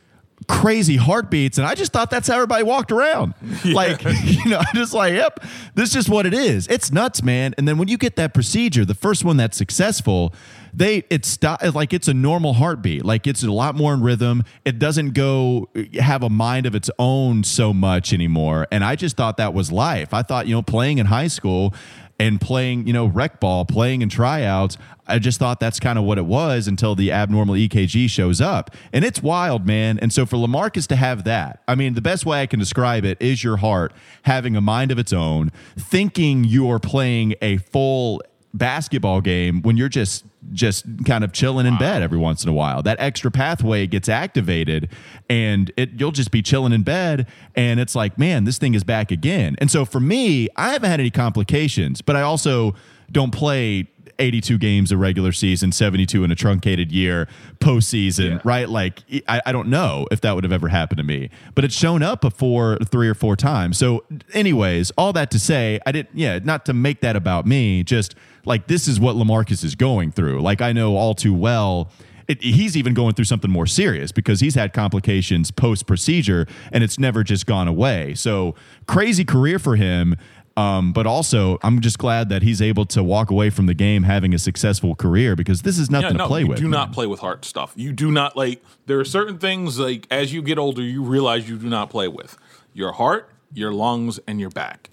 crazy 0.50 0.96
heartbeats 0.96 1.58
and 1.58 1.66
i 1.66 1.74
just 1.74 1.92
thought 1.92 2.10
that's 2.10 2.28
how 2.28 2.34
everybody 2.34 2.62
walked 2.62 2.92
around. 2.92 3.34
Like 3.64 4.02
you 4.24 4.46
know 4.46 4.58
I'm 4.58 4.74
just 4.74 4.94
like 4.94 5.14
yep 5.14 5.38
this 5.74 5.88
is 5.88 5.92
just 5.92 6.08
what 6.08 6.26
it 6.26 6.34
is. 6.34 6.66
It's 6.68 6.90
nuts 6.90 7.22
man. 7.22 7.54
And 7.58 7.68
then 7.68 7.78
when 7.78 7.88
you 7.88 7.98
get 7.98 8.16
that 8.16 8.32
procedure 8.34 8.84
the 8.84 8.94
first 8.94 9.24
one 9.24 9.36
that's 9.36 9.56
successful 9.56 10.34
they 10.72 11.04
it's 11.10 11.28
stop 11.28 11.62
like 11.74 11.92
it's 11.92 12.08
a 12.08 12.14
normal 12.14 12.54
heartbeat. 12.54 13.04
Like 13.04 13.26
it's 13.26 13.42
a 13.42 13.50
lot 13.50 13.74
more 13.74 13.92
in 13.92 14.02
rhythm. 14.02 14.44
It 14.64 14.78
doesn't 14.78 15.10
go 15.10 15.68
uh, 15.76 15.82
have 16.00 16.22
a 16.22 16.30
mind 16.30 16.66
of 16.66 16.74
its 16.74 16.90
own 16.98 17.44
so 17.44 17.72
much 17.72 18.12
anymore. 18.12 18.66
And 18.72 18.82
i 18.84 18.96
just 18.96 19.16
thought 19.16 19.36
that 19.36 19.52
was 19.54 19.70
life. 19.70 20.14
I 20.14 20.22
thought 20.22 20.46
you 20.46 20.54
know 20.54 20.62
playing 20.62 20.98
in 20.98 21.06
high 21.06 21.28
school 21.28 21.74
and 22.20 22.38
playing, 22.38 22.86
you 22.86 22.92
know, 22.92 23.06
rec 23.06 23.40
ball, 23.40 23.64
playing 23.64 24.02
in 24.02 24.10
tryouts. 24.10 24.76
I 25.06 25.18
just 25.18 25.38
thought 25.38 25.58
that's 25.58 25.80
kind 25.80 25.98
of 25.98 26.04
what 26.04 26.18
it 26.18 26.26
was 26.26 26.68
until 26.68 26.94
the 26.94 27.10
abnormal 27.10 27.54
EKG 27.54 28.10
shows 28.10 28.42
up. 28.42 28.76
And 28.92 29.06
it's 29.06 29.22
wild, 29.22 29.66
man. 29.66 29.98
And 29.98 30.12
so 30.12 30.26
for 30.26 30.36
Lamarcus 30.36 30.86
to 30.88 30.96
have 30.96 31.24
that, 31.24 31.62
I 31.66 31.74
mean, 31.74 31.94
the 31.94 32.02
best 32.02 32.26
way 32.26 32.42
I 32.42 32.46
can 32.46 32.58
describe 32.58 33.06
it 33.06 33.16
is 33.22 33.42
your 33.42 33.56
heart 33.56 33.94
having 34.24 34.54
a 34.54 34.60
mind 34.60 34.92
of 34.92 34.98
its 34.98 35.14
own, 35.14 35.50
thinking 35.78 36.44
you're 36.44 36.78
playing 36.78 37.36
a 37.40 37.56
full 37.56 38.22
basketball 38.52 39.20
game 39.20 39.62
when 39.62 39.76
you're 39.76 39.88
just 39.88 40.24
just 40.52 40.84
kind 41.04 41.22
of 41.22 41.32
chilling 41.32 41.66
in 41.66 41.76
bed 41.78 42.02
every 42.02 42.18
once 42.18 42.42
in 42.42 42.48
a 42.48 42.52
while. 42.52 42.82
That 42.82 42.98
extra 42.98 43.30
pathway 43.30 43.86
gets 43.86 44.08
activated 44.08 44.88
and 45.28 45.70
it 45.76 45.90
you'll 46.00 46.10
just 46.12 46.30
be 46.30 46.42
chilling 46.42 46.72
in 46.72 46.82
bed 46.82 47.26
and 47.54 47.78
it's 47.78 47.94
like, 47.94 48.18
man, 48.18 48.44
this 48.44 48.58
thing 48.58 48.74
is 48.74 48.82
back 48.82 49.10
again. 49.12 49.54
And 49.58 49.70
so 49.70 49.84
for 49.84 50.00
me, 50.00 50.48
I 50.56 50.72
haven't 50.72 50.90
had 50.90 50.98
any 51.00 51.10
complications, 51.10 52.00
but 52.02 52.16
I 52.16 52.22
also 52.22 52.74
don't 53.12 53.32
play 53.32 53.86
82 54.18 54.58
games 54.58 54.92
a 54.92 54.96
regular 54.98 55.32
season, 55.32 55.72
72 55.72 56.24
in 56.24 56.30
a 56.30 56.34
truncated 56.34 56.92
year, 56.92 57.26
postseason, 57.58 58.30
Yeah. 58.32 58.38
right? 58.44 58.68
Like, 58.68 59.02
I, 59.28 59.40
I 59.46 59.52
don't 59.52 59.68
know 59.68 60.06
if 60.10 60.20
that 60.20 60.34
would 60.34 60.44
have 60.44 60.52
ever 60.52 60.68
happened 60.68 60.98
to 60.98 61.04
me, 61.04 61.30
but 61.54 61.64
it's 61.64 61.74
shown 61.74 62.02
up 62.02 62.20
before 62.20 62.76
three 62.84 63.08
or 63.08 63.14
four 63.14 63.34
times. 63.34 63.78
So, 63.78 64.04
anyways, 64.34 64.90
all 64.98 65.12
that 65.14 65.30
to 65.30 65.38
say, 65.38 65.80
I 65.86 65.92
didn't, 65.92 66.10
yeah, 66.14 66.38
not 66.42 66.66
to 66.66 66.74
make 66.74 67.00
that 67.00 67.16
about 67.16 67.46
me, 67.46 67.82
just 67.82 68.14
like 68.44 68.66
this 68.66 68.88
is 68.88 68.98
what 69.00 69.16
Lamarcus 69.16 69.64
is 69.64 69.74
going 69.74 70.10
through. 70.12 70.40
Like, 70.40 70.60
I 70.60 70.72
know 70.72 70.96
all 70.96 71.14
too 71.14 71.34
well. 71.34 71.90
It, 72.28 72.40
he's 72.42 72.76
even 72.76 72.94
going 72.94 73.14
through 73.14 73.24
something 73.24 73.50
more 73.50 73.66
serious 73.66 74.12
because 74.12 74.38
he's 74.40 74.54
had 74.54 74.72
complications 74.72 75.50
post 75.50 75.86
procedure 75.86 76.46
and 76.70 76.84
it's 76.84 76.96
never 76.98 77.24
just 77.24 77.44
gone 77.44 77.66
away. 77.66 78.14
So, 78.14 78.54
crazy 78.86 79.24
career 79.24 79.58
for 79.58 79.74
him. 79.76 80.14
Um, 80.56 80.92
but 80.92 81.06
also, 81.06 81.58
I'm 81.62 81.80
just 81.80 81.98
glad 81.98 82.28
that 82.28 82.42
he's 82.42 82.60
able 82.60 82.84
to 82.86 83.02
walk 83.02 83.30
away 83.30 83.50
from 83.50 83.66
the 83.66 83.72
game 83.74 84.02
having 84.02 84.34
a 84.34 84.38
successful 84.38 84.94
career 84.94 85.34
because 85.34 85.62
this 85.62 85.78
is 85.78 85.90
nothing 85.90 86.10
Yeah, 86.12 86.16
no, 86.18 86.24
to 86.24 86.28
play 86.28 86.40
you 86.42 86.46
with. 86.48 86.58
do 86.58 86.64
man. 86.64 86.70
not 86.72 86.92
play 86.92 87.06
with 87.06 87.20
heart 87.20 87.44
stuff. 87.44 87.72
You 87.76 87.92
do 87.92 88.10
not 88.10 88.36
like. 88.36 88.62
There 88.86 89.00
are 89.00 89.04
certain 89.04 89.38
things 89.38 89.78
like 89.78 90.06
as 90.10 90.32
you 90.32 90.42
get 90.42 90.58
older, 90.58 90.82
you 90.82 91.02
realize 91.02 91.48
you 91.48 91.56
do 91.56 91.68
not 91.68 91.88
play 91.88 92.08
with 92.08 92.36
your 92.74 92.92
heart, 92.92 93.30
your 93.54 93.72
lungs, 93.72 94.20
and 94.26 94.38
your 94.40 94.50
back. 94.50 94.90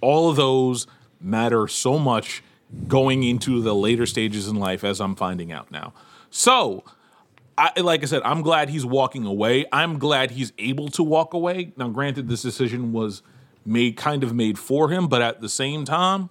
All 0.00 0.28
of 0.28 0.36
those 0.36 0.86
matter 1.20 1.66
so 1.68 1.98
much 1.98 2.42
going 2.88 3.22
into 3.22 3.60
the 3.62 3.74
later 3.74 4.06
stages 4.06 4.48
in 4.48 4.56
life, 4.56 4.84
as 4.84 5.00
I'm 5.00 5.14
finding 5.14 5.52
out 5.52 5.70
now. 5.70 5.92
So, 6.30 6.84
I, 7.58 7.78
like 7.80 8.02
I 8.02 8.06
said, 8.06 8.22
I'm 8.22 8.42
glad 8.42 8.70
he's 8.70 8.86
walking 8.86 9.26
away. 9.26 9.66
I'm 9.72 9.98
glad 9.98 10.30
he's 10.32 10.52
able 10.58 10.88
to 10.90 11.02
walk 11.02 11.34
away. 11.34 11.72
Now, 11.76 11.88
granted, 11.88 12.28
this 12.28 12.42
decision 12.42 12.92
was 12.92 13.22
made 13.64 13.96
kind 13.96 14.24
of 14.24 14.34
made 14.34 14.58
for 14.58 14.88
him, 14.88 15.06
but 15.06 15.22
at 15.22 15.40
the 15.40 15.48
same 15.48 15.84
time, 15.84 16.30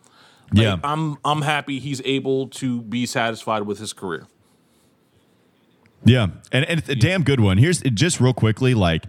like, 0.54 0.63
Yeah. 0.63 0.77
I'm 0.84 1.17
I'm 1.23 1.43
happy 1.43 1.80
he's 1.80 2.01
able 2.04 2.47
to 2.49 2.82
be 2.82 3.06
satisfied 3.06 3.63
with 3.63 3.80
his 3.80 3.93
career. 3.93 4.27
Yeah, 6.04 6.27
and, 6.51 6.65
and 6.65 6.80
it's 6.80 6.89
a 6.89 6.95
damn 6.95 7.23
good 7.23 7.39
one. 7.39 7.58
Here's 7.60 7.82
just 7.82 8.19
real 8.19 8.34
quickly, 8.34 8.73
like, 8.73 9.06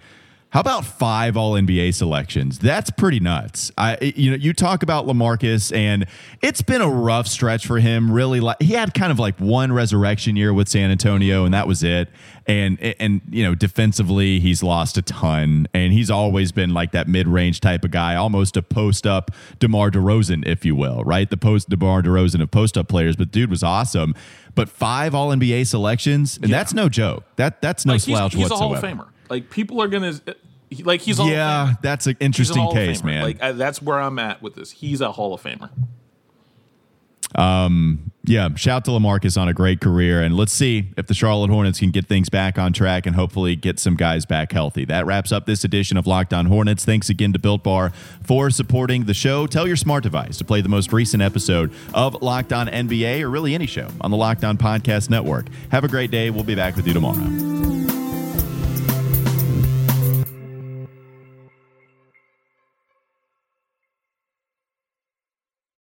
how 0.53 0.61
about 0.61 0.85
five 0.85 1.35
All 1.35 1.55
NBA 1.55 1.95
selections? 1.95 2.59
That's 2.59 2.91
pretty 2.91 3.21
nuts. 3.21 3.73
I, 3.79 3.97
you 4.15 4.31
know, 4.31 4.37
you 4.37 4.53
talk 4.53 4.83
about 4.83 5.07
LaMarcus, 5.07 5.75
and 5.75 6.05
it's 6.43 6.61
been 6.61 6.83
a 6.83 6.91
rough 6.91 7.27
stretch 7.27 7.67
for 7.67 7.79
him. 7.79 8.13
Really, 8.13 8.39
like 8.39 8.61
he 8.61 8.75
had 8.75 8.93
kind 8.93 9.11
of 9.11 9.19
like 9.19 9.39
one 9.39 9.73
resurrection 9.73 10.37
year 10.37 10.53
with 10.53 10.69
San 10.69 10.91
Antonio, 10.91 11.47
and 11.47 11.55
that 11.55 11.67
was 11.67 11.83
it. 11.83 12.11
And 12.47 12.79
and 13.01 13.23
you 13.31 13.43
know, 13.45 13.55
defensively, 13.55 14.41
he's 14.41 14.63
lost 14.63 14.99
a 14.99 15.03
ton, 15.03 15.69
and 15.73 15.95
he's 15.95 16.11
always 16.11 16.53
been 16.53 16.75
like 16.75 16.93
that 16.93 17.09
mid 17.09 17.27
range 17.29 17.61
type 17.61 17.83
of 17.83 17.91
guy, 17.91 18.15
almost 18.15 18.55
a 18.59 18.63
post 18.63 19.07
up 19.07 19.31
DeMar 19.59 19.91
DeRozan, 19.91 20.47
if 20.47 20.67
you 20.67 20.77
will, 20.77 21.03
right? 21.05 21.31
The 21.31 21.39
post 21.39 21.71
DeMar 21.71 22.03
DeRozan 22.03 22.43
of 22.43 22.51
post 22.51 22.77
up 22.77 22.89
players, 22.89 23.17
but 23.17 23.31
dude 23.31 23.49
was 23.49 23.63
awesome. 23.63 24.15
But 24.55 24.69
five 24.69 25.15
All 25.15 25.31
NBA 25.31 25.67
selections, 25.67 26.39
and 26.43 26.53
that's 26.53 26.75
no 26.75 26.91
joke. 26.91 27.25
That 27.37 27.63
that's 27.63 27.87
no 27.87 27.95
Like 27.95 28.03
he's, 28.03 28.17
slouch 28.19 28.35
he's 28.35 28.51
a 28.51 28.51
whatsoever. 28.51 28.75
Hall 28.75 28.75
of 28.75 28.83
Famer. 28.83 29.09
Like 29.33 29.49
people 29.49 29.81
are 29.81 29.89
gonna 29.89 30.13
like 30.85 31.01
he's 31.01 31.19
a 31.19 31.25
Yeah, 31.25 31.73
that's 31.81 32.07
an 32.07 32.19
interesting 32.21 32.71
case, 32.71 33.03
man. 33.03 33.23
Like 33.23 33.43
I, 33.43 33.53
that's 33.53 33.81
where 33.81 33.99
I'm 33.99 34.19
at 34.19 34.43
with 34.43 34.57
this. 34.57 34.71
He's 34.73 35.01
a 35.01 35.11
Hall 35.11 35.33
of 35.33 35.43
Famer. 35.43 35.71
Um, 37.35 38.13
yeah, 38.25 38.55
shout 38.57 38.85
to 38.85 38.91
LaMarcus 38.91 39.41
on 39.41 39.49
a 39.49 39.55
great 39.55 39.81
career, 39.81 40.21
and 40.21 40.37
let's 40.37 40.53
see 40.53 40.91
if 40.99 41.07
the 41.07 41.15
Charlotte 41.15 41.49
Hornets 41.49 41.79
can 41.79 41.91
get 41.91 42.09
things 42.09 42.29
back 42.29 42.59
on 42.59 42.75
track 42.75 43.07
and 43.07 43.17
hopefully 43.17 43.57
get 43.57 43.79
some 43.79 43.95
guys 43.95 44.27
back 44.27 44.53
healthy. 44.53 44.85
That 44.85 45.07
wraps 45.07 45.33
up 45.33 45.47
this 45.47 45.65
edition 45.65 45.97
of 45.97 46.07
Locked 46.07 46.35
On 46.35 46.45
Hornets. 46.45 46.85
Thanks 46.85 47.09
again 47.09 47.33
to 47.33 47.39
Built 47.39 47.63
Bar 47.63 47.91
for 48.23 48.51
supporting 48.51 49.05
the 49.05 49.15
show. 49.15 49.47
Tell 49.47 49.67
your 49.67 49.77
smart 49.77 50.03
device 50.03 50.37
to 50.37 50.45
play 50.45 50.61
the 50.61 50.69
most 50.69 50.93
recent 50.93 51.23
episode 51.23 51.73
of 51.95 52.21
Locked 52.21 52.53
On 52.53 52.67
NBA 52.67 53.23
or 53.23 53.31
really 53.31 53.55
any 53.55 53.67
show 53.67 53.89
on 54.03 54.11
the 54.11 54.17
Locked 54.19 54.45
On 54.45 54.59
Podcast 54.59 55.09
Network. 55.09 55.47
Have 55.71 55.85
a 55.85 55.89
great 55.89 56.11
day. 56.11 56.29
We'll 56.29 56.45
be 56.45 56.55
back 56.55 56.77
with 56.77 56.87
you 56.87 56.93
tomorrow. 56.93 57.82